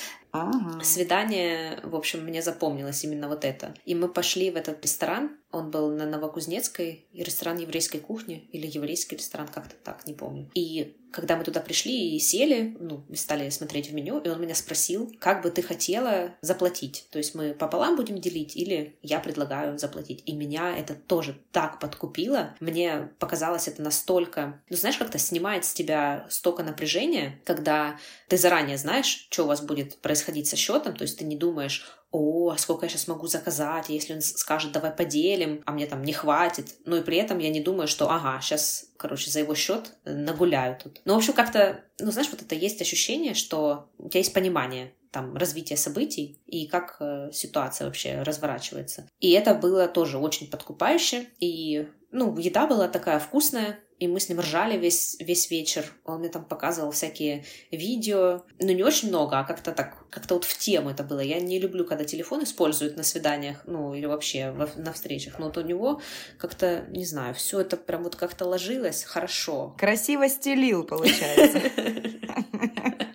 Ага. 0.43 0.83
Свидание, 0.83 1.81
в 1.83 1.95
общем, 1.95 2.25
мне 2.25 2.43
запомнилось 2.43 3.03
именно 3.05 3.29
вот 3.29 3.45
это. 3.45 3.75
И 3.85 3.95
мы 3.95 4.09
пошли 4.09 4.51
в 4.51 4.57
этот 4.57 4.83
ресторан, 4.83 5.37
он 5.51 5.71
был 5.71 5.91
на 5.91 6.07
Новокузнецкой, 6.07 7.07
ресторан 7.15 7.59
еврейской 7.59 7.99
кухни, 7.99 8.49
или 8.53 8.67
еврейский 8.67 9.17
ресторан, 9.17 9.49
как-то 9.49 9.75
так, 9.83 10.07
не 10.07 10.15
помню. 10.15 10.51
И 10.55 10.97
когда 11.17 11.37
мы 11.37 11.45
туда 11.45 11.61
пришли 11.61 12.15
и 12.15 12.19
сели, 12.19 12.77
ну, 12.79 13.07
стали 13.15 13.49
смотреть 13.49 13.91
в 13.91 13.95
меню, 13.95 14.19
и 14.19 14.29
он 14.29 14.39
меня 14.39 14.55
спросил, 14.55 15.11
как 15.19 15.43
бы 15.43 15.51
ты 15.51 15.63
хотела 15.63 16.35
заплатить. 16.43 17.07
То 17.11 17.17
есть 17.17 17.35
мы 17.35 17.55
пополам 17.55 17.97
будем 17.97 18.19
делить 18.19 18.55
или 18.55 18.99
я 19.01 19.19
предлагаю 19.21 19.79
заплатить. 19.79 20.23
И 20.27 20.35
меня 20.35 20.77
это 20.77 20.95
тоже 20.95 21.41
так 21.53 21.81
подкупило. 21.81 22.55
Мне 22.61 23.09
показалось 23.19 23.67
это 23.67 23.81
настолько... 23.81 24.63
Ну, 24.69 24.77
знаешь, 24.77 24.99
как-то 24.99 25.19
снимает 25.19 25.65
с 25.65 25.73
тебя 25.73 26.27
столько 26.29 26.63
напряжения, 26.63 27.41
когда 27.47 27.99
ты 28.29 28.37
заранее 28.37 28.77
знаешь, 28.77 29.27
что 29.31 29.45
у 29.45 29.47
вас 29.47 29.63
будет 29.63 29.97
происходить 29.99 30.26
со 30.49 30.57
счетом, 30.57 30.97
то 30.97 31.03
есть 31.03 31.19
ты 31.19 31.25
не 31.25 31.37
думаешь, 31.37 31.85
о, 32.11 32.51
а 32.51 32.59
сколько 32.59 32.87
я 32.87 32.91
сейчас 32.91 33.09
могу 33.09 33.27
заказать, 33.27 33.89
если 33.89 34.15
он 34.15 34.21
скажет, 34.21 34.73
давай 34.73 34.91
поделим, 34.91 35.63
а 35.67 35.73
мне 35.73 35.87
там 35.87 36.03
не 36.03 36.13
хватит. 36.13 36.77
Ну 36.85 36.97
и 36.97 37.03
при 37.03 37.17
этом 37.19 37.39
я 37.39 37.51
не 37.51 37.61
думаю, 37.61 37.89
что, 37.89 38.11
ага, 38.11 38.41
сейчас, 38.41 38.87
короче, 38.97 39.31
за 39.31 39.41
его 39.41 39.55
счет 39.55 39.93
нагуляю 40.05 40.79
тут. 40.83 41.01
Ну, 41.05 41.15
в 41.15 41.19
общем, 41.19 41.33
как-то, 41.33 41.85
ну, 41.99 42.11
знаешь, 42.11 42.31
вот 42.31 42.43
это 42.43 42.55
есть 42.55 42.81
ощущение, 42.81 43.35
что 43.35 43.91
у 43.99 44.09
тебя 44.09 44.21
есть 44.21 44.33
понимание 44.33 44.93
там 45.11 45.35
развития 45.35 45.79
событий 45.79 46.43
и 46.47 46.67
как 46.67 46.97
э, 47.01 47.31
ситуация 47.33 47.87
вообще 47.87 48.23
разворачивается. 48.23 49.09
И 49.19 49.31
это 49.31 49.55
было 49.55 49.89
тоже 49.89 50.19
очень 50.19 50.51
подкупающе. 50.51 51.27
И, 51.41 51.89
ну, 52.17 52.35
еда 52.39 52.67
была 52.67 52.89
такая 52.89 53.19
вкусная, 53.19 53.79
и 53.99 54.09
мы 54.09 54.21
с 54.21 54.31
ним 54.31 54.41
ржали 54.41 54.79
весь, 54.79 55.19
весь 55.21 55.51
вечер. 55.51 55.85
Он 56.05 56.21
мне 56.21 56.31
там 56.31 56.47
показывал 56.47 56.91
всякие 56.91 57.45
видео. 57.71 58.43
Ну, 58.59 58.73
не 58.73 58.83
очень 58.83 59.09
много, 59.09 59.39
а 59.39 59.45
как-то 59.45 59.71
так, 59.71 60.09
как-то 60.09 60.35
вот 60.35 60.45
в 60.45 60.57
тему 60.57 60.89
это 60.89 61.03
было. 61.03 61.21
Я 61.21 61.41
не 61.41 61.59
люблю, 61.59 61.85
когда 61.85 62.05
телефон 62.05 62.43
используют 62.45 62.97
на 62.97 63.03
свиданиях, 63.03 63.65
ну, 63.67 63.95
или 63.95 64.07
вообще 64.07 64.51
во, 64.51 64.67
на 64.77 64.95
встречах. 64.95 65.39
Но 65.39 65.47
вот 65.47 65.59
у 65.59 65.61
него 65.61 66.01
как-то, 66.39 66.87
не 66.89 67.05
знаю, 67.05 67.35
все 67.35 67.61
это 67.61 67.77
прям 67.77 68.03
вот 68.03 68.17
как-то 68.17 68.47
ложилось 68.47 69.05
хорошо. 69.05 69.77
Красиво 69.79 70.27
стелил, 70.29 70.85
получается. 70.85 71.61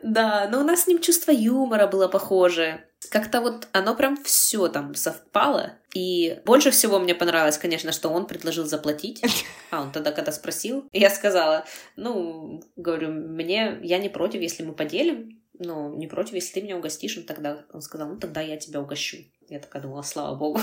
Да, 0.00 0.48
но 0.50 0.60
у 0.60 0.64
нас 0.64 0.84
с 0.84 0.86
ним 0.86 1.00
чувство 1.00 1.32
юмора 1.32 1.86
было 1.86 2.08
похоже. 2.08 2.82
Как-то 3.10 3.42
вот 3.42 3.68
оно 3.72 3.94
прям 3.94 4.16
все 4.16 4.68
там 4.68 4.94
совпало. 4.94 5.77
И 5.98 6.40
больше 6.44 6.70
всего 6.70 7.00
мне 7.00 7.12
понравилось, 7.12 7.58
конечно, 7.58 7.90
что 7.90 8.10
он 8.10 8.26
предложил 8.26 8.64
заплатить. 8.66 9.20
А 9.70 9.82
он 9.82 9.92
тогда, 9.92 10.12
когда 10.12 10.32
спросил, 10.32 10.88
я 10.92 11.10
сказала, 11.10 11.66
ну, 11.96 12.62
говорю, 12.76 13.10
мне, 13.10 13.78
я 13.82 13.98
не 13.98 14.08
против, 14.08 14.40
если 14.40 14.62
мы 14.62 14.72
поделим. 14.72 15.42
Ну, 15.58 15.94
не 15.94 16.06
против, 16.06 16.34
если 16.34 16.54
ты 16.54 16.62
меня 16.62 16.76
угостишь. 16.78 17.18
Он 17.18 17.24
тогда, 17.24 17.66
он 17.72 17.82
сказал, 17.82 18.08
ну, 18.08 18.16
тогда 18.16 18.40
я 18.40 18.56
тебя 18.56 18.80
угощу. 18.80 19.18
Я 19.48 19.58
такая 19.58 19.82
думала, 19.82 20.02
слава 20.02 20.36
богу. 20.36 20.60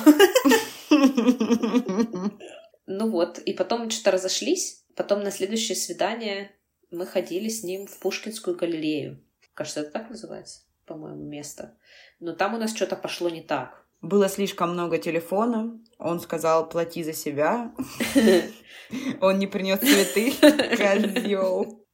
Ну 2.88 3.10
вот, 3.10 3.40
и 3.40 3.52
потом 3.54 3.90
что-то 3.90 4.12
разошлись. 4.12 4.86
Потом 4.96 5.24
на 5.24 5.32
следующее 5.32 5.76
свидание 5.76 6.52
мы 6.92 7.08
ходили 7.08 7.50
с 7.50 7.64
ним 7.64 7.88
в 7.88 7.98
Пушкинскую 7.98 8.56
галерею. 8.56 9.20
Кажется, 9.56 9.82
это 9.82 9.92
так 9.92 10.10
называется, 10.12 10.62
по-моему, 10.86 11.24
место. 11.24 11.76
Но 12.20 12.34
там 12.34 12.54
у 12.54 12.58
нас 12.58 12.76
что-то 12.76 12.96
пошло 12.96 13.30
не 13.30 13.42
так. 13.42 13.85
Было 14.06 14.30
слишком 14.30 14.74
много 14.74 15.00
телефона. 15.00 15.80
Он 15.98 16.20
сказал, 16.20 16.70
плати 16.70 17.04
за 17.04 17.14
себя. 17.14 17.74
Он 19.22 19.40
не 19.40 19.48
принес 19.48 19.80
цветы. 19.80 20.32
Козел. 20.78 21.88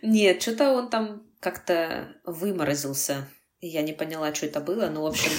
Нет, 0.00 0.40
что-то 0.40 0.72
он 0.72 0.88
там 0.88 1.22
как-то 1.40 2.08
выморозился. 2.24 3.28
Я 3.60 3.82
не 3.82 3.92
поняла, 3.92 4.34
что 4.34 4.46
это 4.46 4.60
было, 4.60 4.88
но, 4.88 5.02
в 5.02 5.06
общем, 5.06 5.30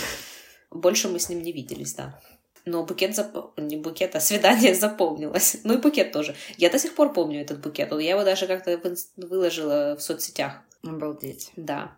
больше 0.70 1.10
мы 1.10 1.20
с 1.20 1.30
ним 1.30 1.42
не 1.42 1.52
виделись, 1.52 1.96
да. 1.96 2.22
Но 2.66 2.86
букет, 2.86 3.16
зап... 3.16 3.58
не 3.58 3.78
букет, 3.78 4.16
а 4.16 4.20
свидание 4.20 4.76
запомнилось. 4.86 5.62
Ну 5.64 5.74
и 5.74 5.78
букет 5.78 6.12
тоже. 6.12 6.36
Я 6.58 6.70
до 6.70 6.78
сих 6.78 6.94
пор 6.94 7.12
помню 7.12 7.42
этот 7.42 7.60
букет. 7.60 7.92
Я 7.92 8.12
его 8.12 8.24
даже 8.24 8.46
как-то 8.46 8.80
выложила 9.18 9.96
в 9.98 10.02
соцсетях. 10.02 10.62
Обалдеть. 10.84 11.52
Да. 11.56 11.98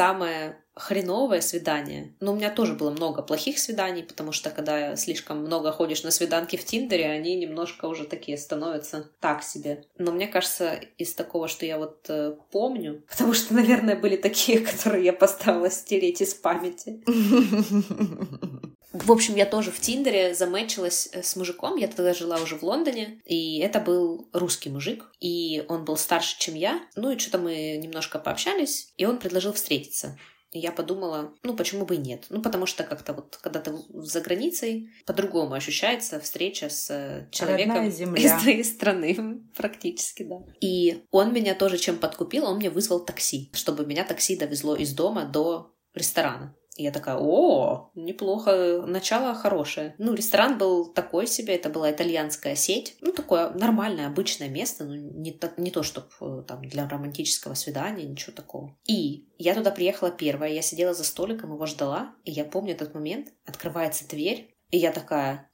Самое 0.00 0.56
хреновое 0.74 1.42
свидание. 1.42 2.14
Но 2.20 2.32
у 2.32 2.34
меня 2.34 2.48
тоже 2.48 2.72
было 2.72 2.90
много 2.90 3.20
плохих 3.20 3.58
свиданий, 3.58 4.02
потому 4.02 4.32
что 4.32 4.48
когда 4.48 4.96
слишком 4.96 5.40
много 5.40 5.72
ходишь 5.72 6.04
на 6.04 6.10
свиданки 6.10 6.56
в 6.56 6.64
Тиндере, 6.64 7.10
они 7.10 7.36
немножко 7.36 7.84
уже 7.84 8.04
такие 8.04 8.38
становятся 8.38 9.10
так 9.20 9.42
себе. 9.42 9.84
Но 9.98 10.10
мне 10.10 10.26
кажется, 10.26 10.80
из 10.96 11.12
такого, 11.12 11.48
что 11.48 11.66
я 11.66 11.76
вот 11.76 12.06
э, 12.08 12.34
помню, 12.50 13.02
потому 13.10 13.34
что, 13.34 13.52
наверное, 13.52 13.94
были 13.94 14.16
такие, 14.16 14.60
которые 14.66 15.04
я 15.04 15.12
поставила 15.12 15.70
стереть 15.70 16.22
из 16.22 16.32
памяти. 16.32 17.02
В 18.92 19.12
общем, 19.12 19.36
я 19.36 19.46
тоже 19.46 19.70
в 19.70 19.80
Тиндере 19.80 20.34
замечилась 20.34 21.08
э, 21.12 21.22
с 21.22 21.36
мужиком. 21.36 21.76
Я 21.76 21.86
тогда 21.86 22.12
жила 22.12 22.36
уже 22.36 22.56
в 22.56 22.62
Лондоне. 22.62 23.20
И 23.24 23.58
это 23.60 23.80
был 23.80 24.28
русский 24.32 24.68
мужик. 24.68 25.10
И 25.20 25.64
он 25.68 25.84
был 25.84 25.96
старше, 25.96 26.38
чем 26.38 26.54
я. 26.54 26.80
Ну 26.96 27.10
и 27.10 27.18
что-то 27.18 27.38
мы 27.38 27.76
немножко 27.76 28.18
пообщались. 28.18 28.92
И 28.96 29.04
он 29.04 29.18
предложил 29.18 29.52
встретиться. 29.52 30.18
И 30.52 30.58
я 30.58 30.72
подумала, 30.72 31.32
ну, 31.44 31.54
почему 31.54 31.86
бы 31.86 31.94
и 31.94 31.98
нет? 31.98 32.26
Ну, 32.28 32.42
потому 32.42 32.66
что 32.66 32.82
как-то 32.82 33.12
вот, 33.12 33.38
когда 33.40 33.60
ты 33.60 33.72
за 33.92 34.20
границей, 34.20 34.90
по-другому 35.06 35.54
ощущается 35.54 36.18
встреча 36.18 36.68
с 36.68 36.90
э, 36.90 37.28
человеком 37.30 37.86
из 38.16 38.32
твоей 38.42 38.64
страны, 38.64 39.44
практически, 39.56 40.24
да. 40.24 40.38
И 40.60 41.04
он 41.12 41.32
меня 41.32 41.54
тоже 41.54 41.78
чем 41.78 41.98
подкупил, 41.98 42.46
он 42.46 42.56
мне 42.56 42.68
вызвал 42.68 43.04
такси, 43.04 43.50
чтобы 43.52 43.86
меня 43.86 44.02
такси 44.02 44.34
довезло 44.34 44.74
из 44.74 44.92
дома 44.92 45.24
до 45.24 45.72
ресторана. 45.94 46.56
И 46.80 46.82
я 46.82 46.92
такая, 46.92 47.18
о, 47.20 47.90
неплохо, 47.94 48.82
начало 48.86 49.34
хорошее. 49.34 49.94
Ну, 49.98 50.14
ресторан 50.14 50.56
был 50.56 50.86
такой 50.86 51.26
себе, 51.26 51.56
это 51.56 51.68
была 51.68 51.92
итальянская 51.92 52.56
сеть. 52.56 52.96
Ну, 53.02 53.12
такое 53.12 53.50
нормальное, 53.50 54.06
обычное 54.06 54.48
место, 54.48 54.84
ну, 54.86 54.94
не, 54.94 55.38
не 55.58 55.70
то, 55.70 55.82
чтобы 55.82 56.06
э, 56.22 56.42
там 56.48 56.62
для 56.62 56.88
романтического 56.88 57.52
свидания, 57.52 58.04
ничего 58.04 58.32
такого. 58.34 58.74
И 58.86 59.28
я 59.36 59.54
туда 59.54 59.72
приехала 59.72 60.10
первая, 60.10 60.54
я 60.54 60.62
сидела 60.62 60.94
за 60.94 61.04
столиком, 61.04 61.52
его 61.52 61.66
ждала, 61.66 62.14
и 62.24 62.30
я 62.30 62.46
помню 62.46 62.72
этот 62.72 62.94
момент, 62.94 63.28
открывается 63.44 64.08
дверь, 64.08 64.56
и 64.70 64.78
я 64.78 64.90
такая... 64.90 65.50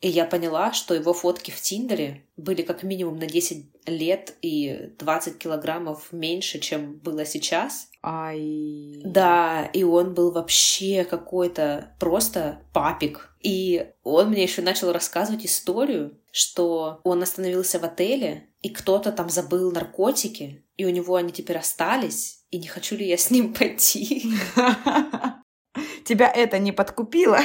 И 0.00 0.08
я 0.08 0.24
поняла, 0.24 0.72
что 0.72 0.94
его 0.94 1.12
фотки 1.12 1.50
в 1.50 1.60
Тиндере 1.60 2.24
были 2.38 2.62
как 2.62 2.82
минимум 2.82 3.18
на 3.18 3.26
10 3.26 3.66
лет 3.86 4.34
и 4.40 4.92
20 4.98 5.38
килограммов 5.38 6.08
меньше, 6.10 6.58
чем 6.58 6.94
было 6.94 7.26
сейчас. 7.26 7.88
Ай. 8.02 9.02
Да, 9.04 9.66
и 9.66 9.82
он 9.82 10.14
был 10.14 10.32
вообще 10.32 11.04
какой-то 11.04 11.94
просто 11.98 12.62
папик. 12.72 13.36
И 13.42 13.90
он 14.02 14.30
мне 14.30 14.42
еще 14.42 14.62
начал 14.62 14.90
рассказывать 14.92 15.44
историю, 15.44 16.18
что 16.32 17.00
он 17.04 17.22
остановился 17.22 17.78
в 17.78 17.84
отеле, 17.84 18.48
и 18.62 18.70
кто-то 18.70 19.12
там 19.12 19.28
забыл 19.28 19.70
наркотики, 19.70 20.64
и 20.76 20.86
у 20.86 20.90
него 20.90 21.16
они 21.16 21.32
теперь 21.32 21.58
остались, 21.58 22.40
и 22.50 22.58
не 22.58 22.68
хочу 22.68 22.96
ли 22.96 23.06
я 23.06 23.18
с 23.18 23.30
ним 23.30 23.52
пойти. 23.52 24.32
Тебя 26.06 26.30
это 26.30 26.58
не 26.58 26.72
подкупило? 26.72 27.38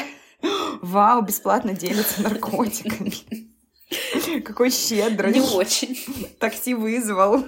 Вау, 0.81 1.21
бесплатно 1.21 1.73
делятся 1.73 2.21
наркотиками. 2.21 3.13
Какой 4.41 4.71
щедрый. 4.71 5.33
Не 5.33 5.41
очень. 5.41 5.97
Такси 6.39 6.73
вызвал. 6.73 7.45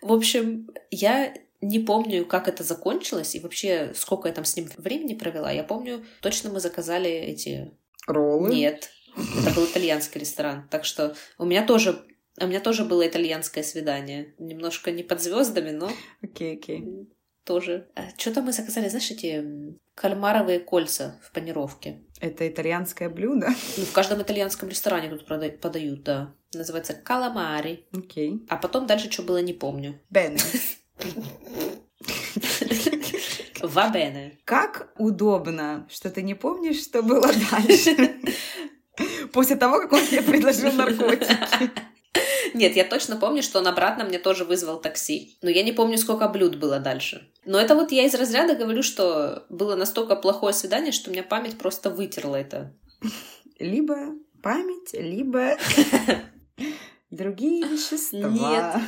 В 0.00 0.12
общем, 0.12 0.68
я 0.90 1.34
не 1.60 1.78
помню, 1.78 2.26
как 2.26 2.48
это 2.48 2.64
закончилось 2.64 3.34
и 3.34 3.40
вообще 3.40 3.92
сколько 3.94 4.28
я 4.28 4.34
там 4.34 4.44
с 4.44 4.56
ним 4.56 4.68
времени 4.76 5.14
провела. 5.14 5.50
Я 5.50 5.62
помню, 5.62 6.04
точно 6.20 6.50
мы 6.50 6.60
заказали 6.60 7.10
эти... 7.10 7.72
Роллы? 8.06 8.52
Нет. 8.52 8.90
Это 9.16 9.54
был 9.54 9.64
итальянский 9.64 10.20
ресторан. 10.20 10.66
Так 10.68 10.84
что 10.84 11.14
у 11.38 11.44
меня 11.44 11.64
тоже 11.64 12.04
у 12.40 12.46
меня 12.46 12.60
тоже 12.60 12.84
было 12.84 13.06
итальянское 13.06 13.62
свидание. 13.62 14.34
Немножко 14.38 14.90
не 14.90 15.02
под 15.02 15.20
звездами, 15.22 15.70
но... 15.70 15.92
Окей, 16.22 16.54
okay, 16.54 16.58
окей. 16.58 16.80
Okay. 16.80 17.06
Тоже. 17.44 17.88
А, 17.96 18.02
Что-то 18.16 18.42
мы 18.42 18.52
заказали, 18.52 18.88
знаешь, 18.88 19.10
эти 19.10 19.44
кальмаровые 19.94 20.60
кольца 20.60 21.20
в 21.22 21.32
панировке. 21.32 22.02
Это 22.20 22.48
итальянское 22.48 23.08
блюдо? 23.08 23.48
Ну, 23.76 23.84
в 23.84 23.92
каждом 23.92 24.22
итальянском 24.22 24.68
ресторане 24.68 25.10
тут 25.10 25.26
подают, 25.26 26.02
да. 26.02 26.34
Называется 26.54 26.94
каламари. 26.94 27.86
Окей. 27.92 28.34
Okay. 28.34 28.46
А 28.48 28.56
потом 28.56 28.86
дальше 28.86 29.10
что 29.10 29.22
было, 29.22 29.42
не 29.42 29.54
помню. 29.54 30.00
Бене. 30.10 30.38
Вабене. 33.62 34.38
Как 34.44 34.92
удобно, 34.98 35.86
что 35.90 36.10
ты 36.10 36.22
не 36.22 36.34
помнишь, 36.34 36.82
что 36.82 37.02
было 37.02 37.30
дальше. 37.50 38.20
После 39.32 39.56
того, 39.56 39.80
как 39.80 39.92
он 39.92 40.06
тебе 40.06 40.22
предложил 40.22 40.72
наркотики. 40.72 41.70
Нет, 42.54 42.76
я 42.76 42.84
точно 42.84 43.16
помню, 43.16 43.42
что 43.42 43.58
он 43.58 43.66
обратно 43.66 44.04
мне 44.04 44.18
тоже 44.18 44.44
вызвал 44.44 44.80
такси. 44.80 45.36
Но 45.42 45.50
я 45.50 45.62
не 45.62 45.72
помню, 45.72 45.98
сколько 45.98 46.28
блюд 46.28 46.56
было 46.56 46.78
дальше. 46.78 47.28
Но 47.44 47.58
это 47.58 47.74
вот 47.74 47.92
я 47.92 48.04
из 48.04 48.14
разряда 48.14 48.54
говорю, 48.54 48.82
что 48.82 49.44
было 49.48 49.74
настолько 49.74 50.16
плохое 50.16 50.54
свидание, 50.54 50.92
что 50.92 51.10
у 51.10 51.12
меня 51.12 51.22
память 51.22 51.58
просто 51.58 51.90
вытерла 51.90 52.36
это. 52.36 52.74
Либо 53.58 54.14
память, 54.42 54.92
либо 54.92 55.56
другие 57.10 57.66
вещества. 57.66 58.28
Нет. 58.28 58.82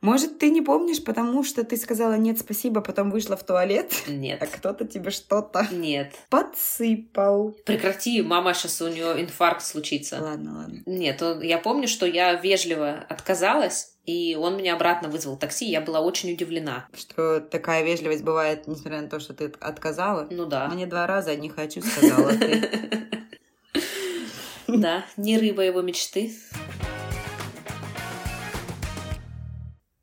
Может, 0.00 0.38
ты 0.38 0.50
не 0.50 0.62
помнишь, 0.62 1.02
потому 1.02 1.42
что 1.42 1.64
ты 1.64 1.76
сказала 1.76 2.16
«нет, 2.16 2.38
спасибо», 2.38 2.80
потом 2.80 3.10
вышла 3.10 3.36
в 3.36 3.44
туалет? 3.44 3.92
Нет. 4.06 4.40
А 4.40 4.46
кто-то 4.46 4.86
тебе 4.86 5.10
что-то 5.10 5.66
Нет. 5.72 6.14
подсыпал. 6.30 7.56
Прекрати, 7.64 8.22
мама, 8.22 8.54
сейчас 8.54 8.80
у 8.80 8.88
нее 8.88 9.20
инфаркт 9.20 9.64
случится. 9.64 10.20
Ладно, 10.20 10.58
ладно. 10.58 10.82
Нет, 10.86 11.20
он, 11.20 11.40
я 11.40 11.58
помню, 11.58 11.88
что 11.88 12.06
я 12.06 12.34
вежливо 12.34 13.04
отказалась, 13.08 13.96
и 14.06 14.36
он 14.40 14.56
меня 14.56 14.74
обратно 14.74 15.08
вызвал 15.08 15.36
такси, 15.36 15.66
я 15.66 15.80
была 15.80 16.00
очень 16.00 16.32
удивлена. 16.32 16.86
Что 16.96 17.40
такая 17.40 17.82
вежливость 17.84 18.22
бывает, 18.22 18.68
несмотря 18.68 19.02
на 19.02 19.08
то, 19.08 19.18
что 19.18 19.34
ты 19.34 19.52
отказала? 19.60 20.28
Ну 20.30 20.46
да. 20.46 20.68
Мне 20.68 20.86
два 20.86 21.08
раза 21.08 21.34
не 21.34 21.48
хочу, 21.48 21.82
сказала 21.82 22.32
ты. 22.32 22.70
Да, 24.68 25.06
не 25.16 25.38
рыба 25.38 25.62
его 25.62 25.80
мечты. 25.80 26.30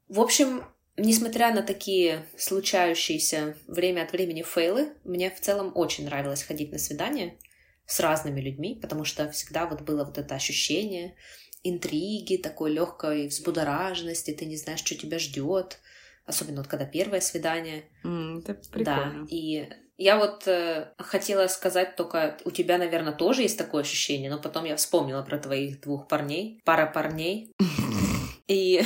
В 0.08 0.20
общем, 0.20 0.63
несмотря 0.98 1.54
на 1.54 1.62
такие 1.62 2.26
случающиеся 2.38 3.58
время 3.68 4.04
от 4.04 4.12
времени 4.12 4.44
фейлы, 4.44 4.94
мне 5.04 5.30
в 5.32 5.39
целом 5.39 5.72
очень 5.76 6.06
нравилось 6.06 6.44
ходить 6.44 6.72
на 6.72 6.78
свидания 6.78 7.38
с 7.86 8.00
разными 8.00 8.41
людьми, 8.41 8.78
потому 8.82 9.04
что 9.04 9.30
всегда 9.32 9.65
вот 9.65 9.82
было 9.82 10.04
вот 10.04 10.18
это 10.18 10.36
ощущение 10.36 11.15
интриги, 11.63 12.38
такой 12.38 12.72
легкой 12.72 13.28
взбудораженности, 13.28 14.34
ты 14.34 14.46
не 14.46 14.56
знаешь, 14.56 14.80
что 14.80 14.96
тебя 14.96 15.18
ждет, 15.18 15.80
особенно 16.26 16.58
вот 16.58 16.68
когда 16.68 16.86
первое 16.86 17.22
свидание. 17.22 17.86
Mm, 18.04 18.39
это 18.41 18.54
прикольно. 18.54 19.26
Да, 19.26 19.26
и 19.30 19.68
я 19.98 20.18
вот 20.18 20.48
э, 20.48 20.94
хотела 21.00 21.48
сказать 21.48 21.96
только, 21.96 22.38
у 22.46 22.52
тебя, 22.52 22.78
наверное, 22.78 23.13
тоже 23.13 23.41
есть 23.41 23.58
такое 23.58 23.82
ощущение, 23.82 24.30
но 24.30 24.39
потом 24.39 24.65
я 24.65 24.76
вспомнила 24.76 25.24
про 25.24 25.39
твоих 25.39 25.82
двух 25.82 26.08
парней, 26.08 26.62
пара 26.65 26.86
парней. 26.86 27.52
И 28.48 28.84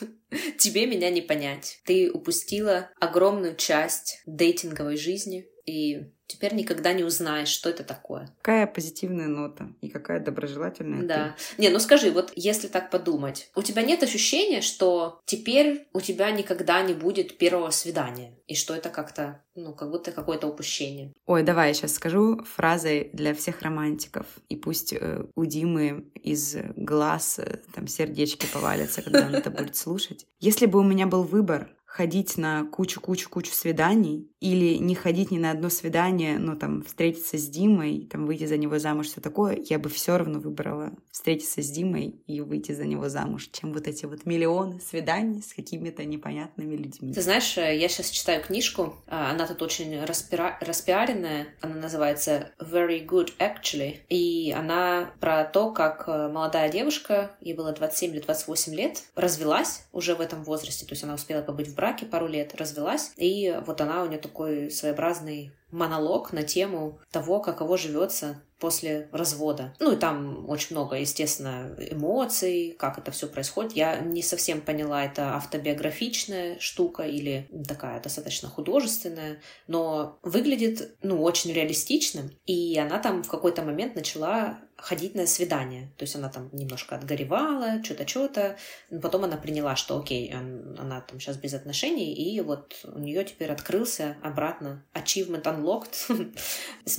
тебе 0.58 0.86
меня 0.86 1.10
не 1.10 1.22
понять. 1.22 1.80
Ты 1.84 2.10
упустила 2.10 2.90
огромную 3.00 3.56
часть 3.56 4.22
дейтинговой 4.26 4.96
жизни, 4.96 5.46
и 5.66 6.10
теперь 6.26 6.54
никогда 6.54 6.92
не 6.92 7.04
узнаешь, 7.04 7.48
что 7.48 7.70
это 7.70 7.84
такое. 7.84 8.28
Какая 8.40 8.66
позитивная 8.66 9.28
нота 9.28 9.68
и 9.80 9.88
какая 9.88 10.20
доброжелательная. 10.20 11.06
Да. 11.06 11.36
Ты. 11.56 11.62
Не, 11.62 11.68
ну 11.68 11.78
скажи, 11.78 12.10
вот 12.10 12.32
если 12.34 12.68
так 12.68 12.90
подумать, 12.90 13.50
у 13.54 13.62
тебя 13.62 13.82
нет 13.82 14.02
ощущения, 14.02 14.60
что 14.60 15.20
теперь 15.26 15.88
у 15.92 16.00
тебя 16.00 16.30
никогда 16.30 16.82
не 16.82 16.94
будет 16.94 17.38
первого 17.38 17.70
свидания, 17.70 18.38
и 18.46 18.54
что 18.54 18.74
это 18.74 18.90
как-то, 18.90 19.42
ну, 19.54 19.74
как 19.74 19.90
будто 19.90 20.12
какое-то 20.12 20.46
упущение. 20.46 21.12
Ой, 21.26 21.42
давай 21.42 21.68
я 21.68 21.74
сейчас 21.74 21.94
скажу 21.94 22.42
фразой 22.44 23.10
для 23.12 23.34
всех 23.34 23.62
романтиков, 23.62 24.26
и 24.48 24.56
пусть 24.56 24.92
э, 24.92 25.24
у 25.34 25.44
Димы 25.44 26.10
из 26.14 26.56
глаз 26.76 27.38
э, 27.38 27.60
там 27.74 27.86
сердечки 27.86 28.46
повалятся, 28.52 29.02
когда 29.02 29.26
он 29.26 29.34
это 29.34 29.50
будет 29.50 29.76
слушать. 29.76 30.26
Если 30.40 30.66
бы 30.66 30.80
у 30.80 30.82
меня 30.82 31.06
был 31.06 31.22
выбор 31.22 31.74
ходить 31.94 32.36
на 32.36 32.64
кучу-кучу-кучу 32.64 33.52
свиданий 33.52 34.28
или 34.40 34.78
не 34.78 34.96
ходить 34.96 35.30
ни 35.30 35.38
на 35.38 35.52
одно 35.52 35.70
свидание, 35.70 36.38
но 36.38 36.56
там 36.56 36.82
встретиться 36.82 37.38
с 37.38 37.48
Димой, 37.48 38.08
там 38.10 38.26
выйти 38.26 38.46
за 38.46 38.56
него 38.56 38.80
замуж, 38.80 39.06
все 39.06 39.20
такое, 39.20 39.62
я 39.70 39.78
бы 39.78 39.88
все 39.88 40.18
равно 40.18 40.40
выбрала 40.40 40.90
встретиться 41.12 41.62
с 41.62 41.70
Димой 41.70 42.20
и 42.26 42.40
выйти 42.40 42.72
за 42.72 42.84
него 42.84 43.08
замуж, 43.08 43.48
чем 43.52 43.72
вот 43.72 43.86
эти 43.86 44.06
вот 44.06 44.26
миллионы 44.26 44.80
свиданий 44.80 45.40
с 45.40 45.54
какими-то 45.54 46.04
непонятными 46.04 46.74
людьми. 46.74 47.14
Ты 47.14 47.22
знаешь, 47.22 47.56
э, 47.56 47.78
я 47.78 47.88
сейчас 47.88 48.10
читаю 48.10 48.42
книжку, 48.42 48.96
а, 49.06 49.30
она 49.30 49.46
тут 49.46 49.62
очень 49.62 50.04
распира... 50.04 50.58
распиаренная, 50.60 51.46
она 51.60 51.76
называется 51.76 52.50
Very 52.58 53.06
Good 53.06 53.34
Actually, 53.38 53.98
и 54.08 54.50
она 54.50 55.12
про 55.20 55.44
то, 55.44 55.70
как 55.70 56.08
э, 56.08 56.28
молодая 56.28 56.72
девушка, 56.72 57.36
ей 57.40 57.54
было 57.54 57.70
27 57.70 58.10
или 58.16 58.20
28 58.20 58.74
лет, 58.74 59.04
развелась 59.14 59.84
уже 59.92 60.16
в 60.16 60.20
этом 60.20 60.42
возрасте, 60.42 60.84
то 60.86 60.92
есть 60.92 61.04
она 61.04 61.14
успела 61.14 61.40
побыть 61.40 61.68
в 61.68 61.74
браке 61.76 61.83
пару 62.06 62.26
лет, 62.26 62.54
развелась, 62.54 63.12
и 63.16 63.60
вот 63.66 63.80
она 63.80 64.02
у 64.02 64.06
нее 64.06 64.18
такой 64.18 64.70
своеобразный 64.70 65.52
монолог 65.70 66.32
на 66.32 66.44
тему 66.44 67.00
того, 67.10 67.40
каково 67.40 67.76
живется 67.76 68.40
после 68.60 69.08
развода. 69.12 69.74
Ну 69.80 69.92
и 69.92 69.96
там 69.96 70.48
очень 70.48 70.74
много, 70.74 70.96
естественно, 70.96 71.76
эмоций, 71.78 72.74
как 72.78 72.96
это 72.96 73.10
все 73.10 73.26
происходит. 73.26 73.72
Я 73.72 73.98
не 73.98 74.22
совсем 74.22 74.60
поняла, 74.60 75.04
это 75.04 75.34
автобиографичная 75.34 76.58
штука 76.60 77.02
или 77.02 77.48
такая 77.68 78.00
достаточно 78.00 78.48
художественная, 78.48 79.40
но 79.66 80.18
выглядит, 80.22 80.96
ну, 81.02 81.20
очень 81.22 81.52
реалистичным. 81.52 82.30
И 82.46 82.78
она 82.78 83.00
там 83.00 83.22
в 83.22 83.28
какой-то 83.28 83.62
момент 83.62 83.96
начала 83.96 84.60
ходить 84.84 85.14
на 85.14 85.26
свидание. 85.26 85.90
То 85.96 86.02
есть 86.02 86.14
она 86.14 86.28
там 86.28 86.50
немножко 86.52 86.94
отгоревала, 86.94 87.82
что-то, 87.82 88.06
что-то. 88.06 88.56
Потом 89.00 89.24
она 89.24 89.38
приняла, 89.38 89.76
что 89.76 89.98
окей, 89.98 90.30
она 90.30 91.00
там 91.00 91.18
сейчас 91.18 91.38
без 91.38 91.54
отношений, 91.54 92.12
и 92.12 92.38
вот 92.42 92.84
у 92.84 92.98
нее 92.98 93.24
теперь 93.24 93.50
открылся 93.50 94.18
обратно 94.22 94.84
achievement 94.92 95.44
unlocked, 95.44 96.34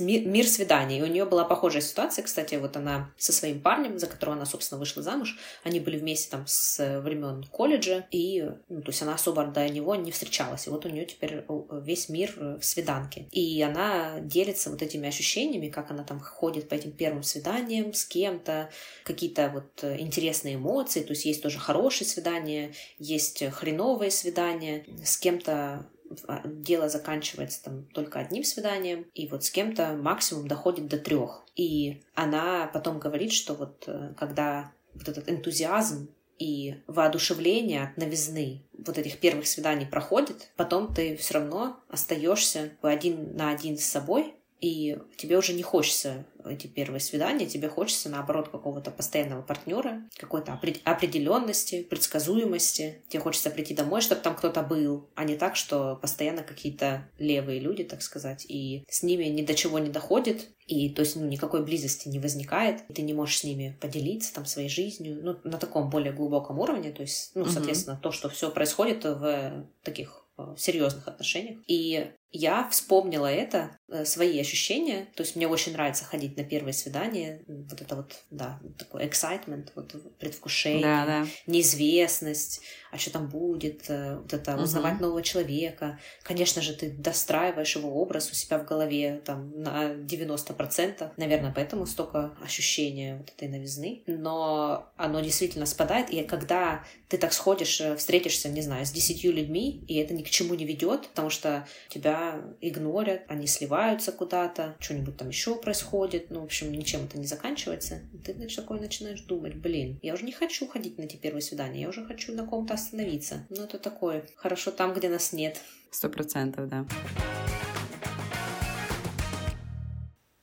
мир 0.00 0.46
свиданий. 0.48 0.98
И 0.98 1.02
у 1.02 1.06
нее 1.06 1.26
была 1.26 1.44
похожая 1.44 1.80
ситуация, 1.80 2.24
кстати, 2.24 2.56
вот 2.56 2.76
она 2.76 3.12
со 3.18 3.32
своим 3.32 3.60
парнем, 3.60 4.00
за 4.00 4.08
которого 4.08 4.34
она, 4.34 4.46
собственно, 4.46 4.80
вышла 4.80 5.04
замуж, 5.04 5.38
они 5.62 5.78
были 5.78 5.96
вместе 5.96 6.28
там 6.28 6.42
с 6.48 7.00
времен 7.02 7.44
колледжа, 7.44 8.06
и, 8.10 8.50
ну, 8.68 8.82
то 8.82 8.90
есть 8.90 9.02
она 9.02 9.14
особо 9.14 9.44
до 9.44 9.68
него 9.68 9.94
не 9.94 10.10
встречалась, 10.10 10.66
и 10.66 10.70
вот 10.70 10.84
у 10.86 10.88
нее 10.88 11.06
теперь 11.06 11.44
весь 11.70 12.08
мир 12.08 12.34
в 12.36 12.64
свиданке. 12.64 13.28
И 13.30 13.62
она 13.62 14.18
делится 14.18 14.70
вот 14.70 14.82
этими 14.82 15.08
ощущениями, 15.08 15.68
как 15.68 15.92
она 15.92 16.02
там 16.02 16.18
ходит 16.18 16.68
по 16.68 16.74
этим 16.74 16.90
первым 16.90 17.22
свиданиям 17.22 17.75
с 17.92 18.04
кем-то, 18.04 18.70
какие-то 19.04 19.50
вот 19.52 19.84
интересные 19.84 20.56
эмоции, 20.56 21.02
то 21.02 21.12
есть 21.12 21.24
есть 21.24 21.42
тоже 21.42 21.58
хорошие 21.58 22.06
свидания, 22.06 22.72
есть 22.98 23.44
хреновые 23.52 24.10
свидания, 24.10 24.84
с 25.04 25.16
кем-то 25.16 25.86
а, 26.26 26.42
дело 26.44 26.88
заканчивается 26.88 27.64
там 27.64 27.84
только 27.92 28.18
одним 28.18 28.44
свиданием, 28.44 29.06
и 29.14 29.26
вот 29.26 29.44
с 29.44 29.50
кем-то 29.50 29.94
максимум 29.94 30.46
доходит 30.48 30.88
до 30.88 30.98
трех. 30.98 31.44
И 31.56 32.02
она 32.14 32.70
потом 32.72 32.98
говорит, 32.98 33.32
что 33.32 33.54
вот 33.54 33.84
э, 33.86 34.14
когда 34.18 34.72
вот 34.94 35.08
этот 35.08 35.28
энтузиазм 35.28 36.08
и 36.38 36.76
воодушевление 36.86 37.84
от 37.84 37.96
новизны 37.96 38.62
вот 38.72 38.98
этих 38.98 39.18
первых 39.18 39.46
свиданий 39.46 39.86
проходит, 39.86 40.50
потом 40.56 40.94
ты 40.94 41.16
все 41.16 41.34
равно 41.34 41.80
остаешься 41.88 42.72
один 42.82 43.36
на 43.36 43.50
один 43.50 43.78
с 43.78 43.84
собой, 43.84 44.34
и 44.66 44.98
тебе 45.16 45.38
уже 45.38 45.52
не 45.52 45.62
хочется 45.62 46.26
эти 46.44 46.66
первые 46.66 46.98
свидания, 46.98 47.46
тебе 47.46 47.68
хочется, 47.68 48.08
наоборот, 48.08 48.48
какого-то 48.48 48.90
постоянного 48.90 49.42
партнера, 49.42 50.02
какой-то 50.16 50.58
определенности, 50.84 51.84
предсказуемости. 51.84 53.04
Тебе 53.08 53.20
хочется 53.20 53.50
прийти 53.50 53.74
домой, 53.74 54.00
чтобы 54.00 54.22
там 54.22 54.34
кто-то 54.34 54.62
был, 54.62 55.08
а 55.14 55.22
не 55.22 55.36
так, 55.36 55.54
что 55.54 55.94
постоянно 55.94 56.42
какие-то 56.42 57.08
левые 57.18 57.60
люди, 57.60 57.84
так 57.84 58.02
сказать, 58.02 58.44
и 58.48 58.84
с 58.88 59.04
ними 59.04 59.26
ни 59.26 59.42
до 59.42 59.54
чего 59.54 59.78
не 59.78 59.88
доходит, 59.90 60.48
и 60.66 60.90
то 60.90 61.02
есть 61.02 61.14
ну, 61.14 61.26
никакой 61.26 61.64
близости 61.64 62.08
не 62.08 62.18
возникает, 62.18 62.84
ты 62.92 63.02
не 63.02 63.14
можешь 63.14 63.38
с 63.38 63.44
ними 63.44 63.78
поделиться 63.80 64.34
там 64.34 64.46
своей 64.46 64.68
жизнью, 64.68 65.20
ну, 65.22 65.36
на 65.44 65.58
таком 65.58 65.90
более 65.90 66.12
глубоком 66.12 66.58
уровне, 66.58 66.90
то 66.90 67.02
есть, 67.02 67.30
ну, 67.36 67.44
соответственно, 67.44 67.94
mm-hmm. 67.94 68.02
то, 68.02 68.10
что 68.10 68.28
все 68.28 68.50
происходит 68.50 69.04
в 69.04 69.68
таких 69.84 70.24
э, 70.38 70.56
серьезных 70.58 71.06
отношениях. 71.06 71.60
И 71.68 72.10
я 72.36 72.68
вспомнила 72.68 73.26
это, 73.26 73.78
э, 73.88 74.04
свои 74.04 74.38
ощущения. 74.40 75.06
То 75.14 75.22
есть 75.22 75.36
мне 75.36 75.48
очень 75.48 75.72
нравится 75.72 76.04
ходить 76.04 76.36
на 76.36 76.44
первые 76.44 76.72
свидания. 76.72 77.42
Вот 77.46 77.80
это 77.80 77.96
вот, 77.96 78.12
да, 78.30 78.60
такой 78.78 79.06
excitement, 79.06 79.70
вот 79.74 79.94
предвкушение, 80.18 80.82
да, 80.82 81.06
да. 81.06 81.26
неизвестность, 81.46 82.60
а 82.90 82.98
что 82.98 83.10
там 83.10 83.28
будет, 83.28 83.88
э, 83.88 84.16
вот 84.16 84.32
это 84.32 84.56
узнавать 84.56 84.94
угу. 84.94 85.02
нового 85.04 85.22
человека. 85.22 85.98
Конечно 86.22 86.62
же, 86.62 86.74
ты 86.74 86.90
достраиваешь 86.90 87.76
его 87.76 87.90
образ 88.00 88.30
у 88.30 88.34
себя 88.34 88.58
в 88.58 88.64
голове 88.64 89.22
там 89.24 89.60
на 89.60 89.94
90%. 89.94 91.12
Наверное, 91.16 91.52
поэтому 91.54 91.86
столько 91.86 92.36
ощущения 92.42 93.16
вот 93.18 93.30
этой 93.30 93.48
новизны. 93.48 94.02
Но 94.06 94.92
оно 94.96 95.20
действительно 95.20 95.66
спадает. 95.66 96.10
И 96.10 96.22
когда 96.24 96.84
ты 97.08 97.18
так 97.18 97.32
сходишь, 97.32 97.80
э, 97.80 97.96
встретишься, 97.96 98.48
не 98.48 98.62
знаю, 98.62 98.84
с 98.84 98.90
десятью 98.90 99.32
людьми, 99.32 99.84
и 99.88 99.96
это 99.96 100.12
ни 100.14 100.22
к 100.22 100.30
чему 100.30 100.54
не 100.54 100.64
ведет, 100.64 101.08
потому 101.08 101.30
что 101.30 101.66
тебя 101.88 102.25
игнорят, 102.60 103.22
они 103.28 103.46
сливаются 103.46 104.12
куда-то, 104.12 104.76
что-нибудь 104.80 105.16
там 105.16 105.28
еще 105.28 105.56
происходит, 105.56 106.30
ну, 106.30 106.40
в 106.40 106.44
общем, 106.44 106.72
ничем 106.72 107.04
это 107.04 107.18
не 107.18 107.26
заканчивается. 107.26 108.00
И 108.12 108.18
ты, 108.18 108.34
значит, 108.34 108.56
такой 108.56 108.80
начинаешь 108.80 109.20
думать, 109.22 109.54
блин, 109.54 109.98
я 110.02 110.14
уже 110.14 110.24
не 110.24 110.32
хочу 110.32 110.66
ходить 110.66 110.98
на 110.98 111.02
эти 111.02 111.16
первые 111.16 111.42
свидания, 111.42 111.82
я 111.82 111.88
уже 111.88 112.04
хочу 112.04 112.34
на 112.34 112.46
ком-то 112.46 112.74
остановиться. 112.74 113.46
Ну, 113.48 113.64
это 113.64 113.78
такое, 113.78 114.24
хорошо 114.36 114.70
там, 114.70 114.94
где 114.94 115.08
нас 115.08 115.32
нет. 115.32 115.60
Сто 115.90 116.08
процентов, 116.08 116.68
да. 116.68 116.86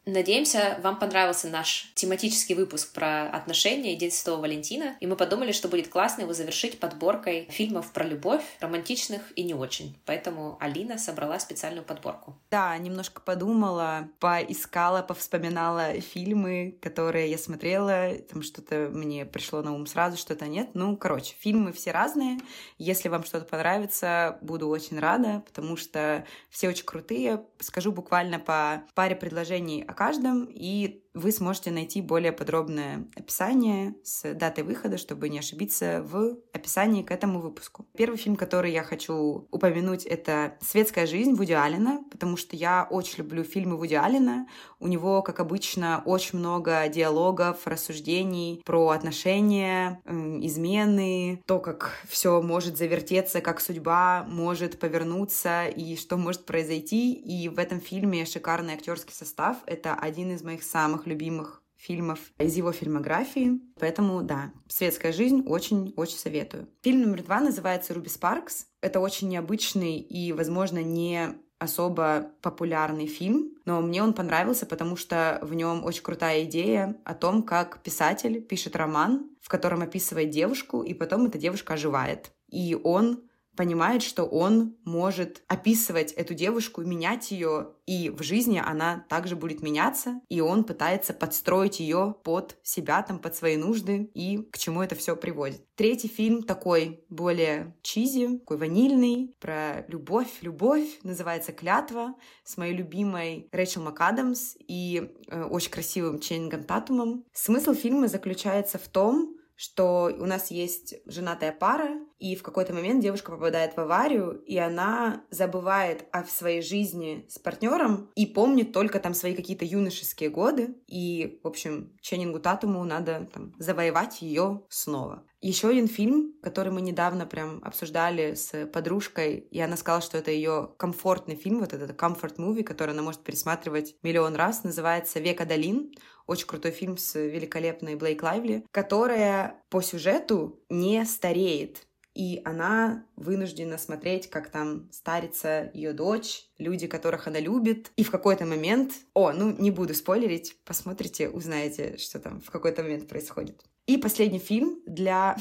Надеемся, 0.06 0.80
вам 0.84 1.00
понравился 1.00 1.48
наш 1.48 1.90
тематический 1.96 2.56
выпуск 2.56 2.92
про 2.92 3.30
отношения 3.30 3.94
и 3.94 3.96
День 3.96 4.12
Святого 4.12 4.42
Валентина, 4.42 4.98
и 5.00 5.08
мы 5.08 5.16
подумали, 5.16 5.54
что 5.54 5.70
будет 5.70 5.88
классно 5.88 6.24
его 6.24 6.34
завершить 6.34 6.78
подборкой 6.78 7.48
фильмов 7.50 7.94
про 7.94 8.04
любовь, 8.04 8.44
романтичных 8.60 9.22
и 9.38 9.44
не 9.44 9.54
очень. 9.54 9.98
Поэтому 10.06 10.58
Алина 10.60 10.98
собрала 10.98 11.40
специальную 11.40 11.86
подборку. 11.86 12.36
Да, 12.52 12.78
немножко 12.78 13.22
подумала, 13.22 14.10
поискала, 14.20 15.04
повспоминала 15.04 15.94
фильмы, 16.02 16.78
которые 16.82 17.32
я 17.32 17.38
смотрела, 17.38 18.14
там 18.30 18.42
что-то 18.42 18.90
мне 18.92 19.26
пришло 19.26 19.62
на 19.62 19.74
ум 19.74 19.88
сразу, 19.88 20.18
что-то 20.18 20.48
нет. 20.48 20.72
Ну, 20.74 20.98
короче, 20.98 21.34
фильмы 21.40 21.72
все 21.72 21.92
разные. 21.92 22.40
Если 22.78 23.08
вам 23.08 23.24
что-то 23.24 23.46
понравится, 23.46 24.38
буду 24.42 24.68
очень 24.68 25.00
рада, 25.00 25.44
потому 25.46 25.78
что 25.78 26.26
все 26.50 26.68
очень 26.68 26.84
крутые. 26.84 27.46
Скажу 27.60 27.94
буквально 27.94 28.38
по 28.38 28.84
паре 28.96 29.16
предложений 29.16 29.86
о 29.94 29.96
каждом, 29.96 30.46
и 30.50 31.03
вы 31.14 31.32
сможете 31.32 31.72
найти 31.72 32.02
более 32.02 32.32
подробное 32.32 33.06
описание 33.16 33.96
с 34.04 34.34
датой 34.34 34.64
выхода, 34.64 34.98
чтобы 34.98 35.30
не 35.30 35.40
ошибиться 35.40 36.04
в 36.04 36.38
описании 36.54 37.04
к 37.04 37.12
этому 37.12 37.40
выпуску. 37.40 37.86
Первый 37.96 38.18
фильм, 38.18 38.36
который 38.36 38.72
я 38.72 38.84
хочу 38.84 39.48
упомянуть, 39.52 40.06
это 40.06 40.58
«Светская 40.62 41.06
жизнь» 41.06 41.34
Вуди 41.34 41.54
Аллена, 41.54 42.02
потому 42.12 42.38
что 42.38 42.56
я 42.56 42.88
очень 42.90 43.20
люблю 43.20 43.44
фильмы 43.44 43.78
Вуди 43.78 43.96
Аллена. 43.96 44.48
У 44.80 44.88
него, 44.88 45.22
как 45.22 45.40
обычно, 45.40 46.02
очень 46.06 46.40
много 46.40 46.88
диалогов, 46.88 47.66
рассуждений 47.66 48.62
про 48.66 48.90
отношения, 48.90 50.02
измены, 50.06 51.42
то, 51.46 51.60
как 51.60 51.92
все 52.08 52.42
может 52.42 52.78
завертеться, 52.78 53.42
как 53.42 53.62
судьба 53.62 54.26
может 54.28 54.80
повернуться 54.80 55.68
и 55.68 55.96
что 55.96 56.18
может 56.18 56.46
произойти. 56.46 57.14
И 57.14 57.50
в 57.50 57.60
этом 57.60 57.80
фильме 57.80 58.26
шикарный 58.26 58.74
актерский 58.74 59.14
состав. 59.14 59.58
Это 59.66 59.94
один 59.94 60.32
из 60.32 60.42
моих 60.42 60.64
самых 60.64 61.03
самых 61.04 61.08
любимых 61.08 61.64
фильмов 61.76 62.20
из 62.40 62.56
его 62.56 62.72
фильмографии. 62.72 63.60
Поэтому, 63.80 64.22
да, 64.22 64.52
«Светская 64.70 65.12
жизнь» 65.12 65.44
очень-очень 65.46 66.18
советую. 66.18 66.68
Фильм 66.82 67.02
номер 67.02 67.24
два 67.24 67.42
называется 67.42 67.94
«Руби 67.94 68.10
Спаркс». 68.10 68.68
Это 68.82 69.00
очень 69.00 69.30
необычный 69.30 69.98
и, 69.98 70.32
возможно, 70.34 70.82
не 70.82 71.36
особо 71.60 72.32
популярный 72.42 73.08
фильм, 73.08 73.54
но 73.66 73.82
мне 73.82 74.04
он 74.04 74.14
понравился, 74.14 74.66
потому 74.66 74.98
что 74.98 75.40
в 75.42 75.54
нем 75.54 75.86
очень 75.86 76.04
крутая 76.04 76.44
идея 76.44 76.96
о 77.06 77.14
том, 77.14 77.44
как 77.44 77.82
писатель 77.84 78.42
пишет 78.42 78.76
роман, 78.76 79.30
в 79.42 79.48
котором 79.48 79.82
описывает 79.82 80.30
девушку, 80.30 80.84
и 80.84 80.94
потом 80.94 81.26
эта 81.26 81.38
девушка 81.38 81.74
оживает. 81.74 82.32
И 82.50 82.78
он 82.84 83.24
понимает, 83.56 84.04
что 84.04 84.24
он 84.24 84.76
может 84.84 85.44
описывать 85.48 86.12
эту 86.14 86.34
девушку, 86.34 86.82
менять 86.82 87.32
ее, 87.32 87.74
и 87.86 88.10
в 88.10 88.24
жизни 88.24 88.62
она 88.64 89.06
также 89.10 89.36
будет 89.36 89.62
меняться, 89.62 90.22
и 90.30 90.42
он 90.42 90.64
пытается 90.64 91.14
подстроить 91.14 91.80
ее 91.80 92.16
под 92.24 92.58
себя, 92.64 93.02
там, 93.02 93.20
под 93.20 93.36
свои 93.36 93.58
нужды, 93.58 94.10
и 94.14 94.38
к 94.52 94.58
чему 94.58 94.82
это 94.82 94.96
все 94.96 95.16
приводит. 95.16 95.64
Третий 95.76 96.08
фильм 96.08 96.44
такой 96.44 97.04
более 97.10 97.76
чизи, 97.82 98.40
такой 98.40 98.58
ванильный, 98.58 99.36
про 99.40 99.86
любовь, 99.88 100.30
любовь, 100.42 101.00
называется 101.04 101.52
«Клятва», 101.52 102.16
с 102.44 102.58
моей 102.58 102.76
любимой 102.76 103.48
Рэйчел 103.52 103.82
МакАдамс 103.84 104.56
и 104.60 105.12
э, 105.28 105.44
очень 105.44 105.72
красивым 105.72 106.20
Ченнингом 106.20 106.64
Татумом. 106.64 107.26
Смысл 107.34 107.74
фильма 107.74 108.08
заключается 108.08 108.78
в 108.78 108.88
том, 108.88 109.36
что 109.64 110.14
у 110.20 110.26
нас 110.26 110.52
есть 110.52 110.96
женатая 111.06 111.54
пара, 111.54 111.98
и 112.20 112.36
в 112.36 112.44
какой-то 112.44 112.74
момент 112.74 113.02
девушка 113.02 113.32
попадает 113.32 113.78
в 113.78 113.80
аварию, 113.80 114.44
и 114.46 114.58
она 114.58 115.24
забывает 115.30 116.06
о 116.12 116.26
своей 116.26 116.62
жизни 116.62 117.26
с 117.30 117.40
партнером 117.40 118.12
и 118.16 118.26
помнит 118.26 118.74
только 118.74 119.00
там 119.00 119.14
свои 119.14 119.34
какие-то 119.34 119.64
юношеские 119.64 120.30
годы. 120.30 120.76
И, 120.86 121.40
в 121.44 121.48
общем, 121.48 121.98
Ченнингу 122.02 122.42
Татуму 122.42 122.84
надо 122.84 123.30
там, 123.34 123.54
завоевать 123.58 124.22
ее 124.22 124.64
снова. 124.68 125.24
Еще 125.40 125.70
один 125.70 125.88
фильм, 125.88 126.34
который 126.42 126.72
мы 126.74 126.82
недавно 126.82 127.26
прям 127.26 127.62
обсуждали 127.64 128.34
с 128.34 128.66
подружкой, 128.68 129.36
и 129.50 129.62
она 129.62 129.78
сказала, 129.78 130.02
что 130.02 130.18
это 130.18 130.32
ее 130.32 130.72
комфортный 130.78 131.36
фильм, 131.36 131.60
вот 131.60 131.72
этот 131.72 131.94
комфорт 131.96 132.38
муви, 132.38 132.64
который 132.64 132.92
она 132.92 133.02
может 133.02 133.22
пересматривать 133.22 133.96
миллион 134.04 134.36
раз, 134.36 134.66
называется 134.66 135.22
«Век 135.22 135.40
Адалин». 135.40 135.94
Очень 136.26 136.48
крутой 136.48 136.72
фильм 136.72 136.98
с 136.98 137.20
великолепной 137.20 137.96
Блейк 137.96 138.24
Лайвли, 138.24 138.66
которая 138.72 139.62
по 139.70 139.82
сюжету 139.82 140.60
не 140.70 141.06
стареет 141.06 141.86
и 142.14 142.42
она 142.46 143.06
вынуждена 143.16 143.78
смотреть, 143.78 144.30
как 144.30 144.50
там 144.50 144.90
старится 144.92 145.72
ее 145.74 145.94
дочь, 145.94 146.46
люди, 146.58 146.88
которых 146.88 147.28
она 147.28 147.40
любит. 147.40 147.92
И 147.96 148.04
в 148.04 148.12
какой-то 148.12 148.46
момент... 148.46 148.94
О, 149.14 149.32
ну, 149.32 149.56
не 149.58 149.72
буду 149.72 149.94
спойлерить, 149.96 150.56
посмотрите, 150.64 151.30
узнаете, 151.30 151.98
что 151.98 152.20
там 152.20 152.42
в 152.42 152.52
какой-то 152.52 152.84
момент 152.84 153.08
происходит. 153.08 153.64
И 153.88 153.98
последний 153.98 154.40
фильм 154.40 154.80
для 154.86 155.36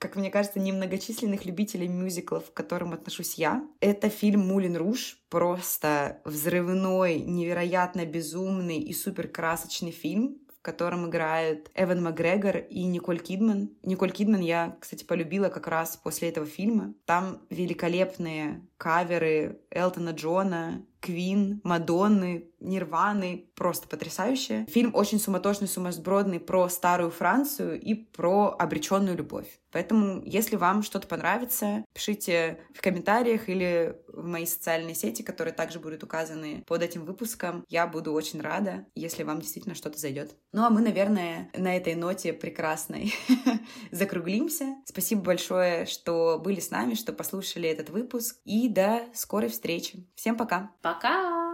как 0.00 0.16
мне 0.16 0.30
кажется, 0.30 0.58
немногочисленных 0.58 1.44
любителей 1.44 1.86
мюзиклов, 1.86 2.50
к 2.50 2.54
которым 2.54 2.94
отношусь 2.94 3.34
я. 3.34 3.62
Это 3.80 4.08
фильм 4.08 4.48
«Мулин 4.48 4.76
Руж». 4.76 5.18
Просто 5.28 6.22
взрывной, 6.24 7.20
невероятно 7.20 8.06
безумный 8.06 8.78
и 8.78 8.94
супер 8.94 9.28
красочный 9.28 9.90
фильм, 9.90 10.38
в 10.58 10.62
котором 10.62 11.08
играют 11.08 11.70
Эван 11.74 12.02
Макгрегор 12.02 12.56
и 12.56 12.84
Николь 12.84 13.20
Кидман. 13.20 13.70
Николь 13.82 14.10
Кидман 14.10 14.40
я, 14.40 14.76
кстати, 14.80 15.04
полюбила 15.04 15.50
как 15.50 15.68
раз 15.68 15.98
после 15.98 16.30
этого 16.30 16.46
фильма. 16.46 16.94
Там 17.04 17.42
великолепные 17.50 18.66
каверы 18.78 19.60
Элтона 19.70 20.10
Джона 20.10 20.84
Квин, 21.00 21.60
Мадонны, 21.64 22.50
Нирваны. 22.60 23.49
Просто 23.60 23.86
потрясающе. 23.88 24.64
Фильм 24.70 24.94
очень 24.94 25.20
суматошный, 25.20 25.68
сумасбродный 25.68 26.40
про 26.40 26.66
старую 26.70 27.10
Францию 27.10 27.78
и 27.78 27.92
про 27.92 28.56
обреченную 28.58 29.18
любовь. 29.18 29.60
Поэтому, 29.70 30.22
если 30.24 30.56
вам 30.56 30.82
что-то 30.82 31.06
понравится, 31.06 31.84
пишите 31.92 32.58
в 32.74 32.80
комментариях 32.80 33.50
или 33.50 33.98
в 34.08 34.26
мои 34.26 34.46
социальные 34.46 34.94
сети, 34.94 35.20
которые 35.20 35.52
также 35.52 35.78
будут 35.78 36.02
указаны 36.02 36.64
под 36.66 36.82
этим 36.82 37.04
выпуском. 37.04 37.66
Я 37.68 37.86
буду 37.86 38.14
очень 38.14 38.40
рада, 38.40 38.86
если 38.94 39.24
вам 39.24 39.42
действительно 39.42 39.74
что-то 39.74 39.98
зайдет. 39.98 40.34
Ну 40.52 40.64
а 40.64 40.70
мы, 40.70 40.80
наверное, 40.80 41.50
на 41.54 41.76
этой 41.76 41.94
ноте 41.94 42.32
прекрасной 42.32 43.12
закруглимся. 43.90 44.76
Спасибо 44.86 45.20
большое, 45.20 45.84
что 45.84 46.40
были 46.42 46.60
с 46.60 46.70
нами, 46.70 46.94
что 46.94 47.12
послушали 47.12 47.68
этот 47.68 47.90
выпуск. 47.90 48.38
И 48.46 48.70
до 48.70 49.02
скорой 49.12 49.50
встречи. 49.50 50.08
Всем 50.14 50.38
пока. 50.38 50.70
Пока! 50.80 51.49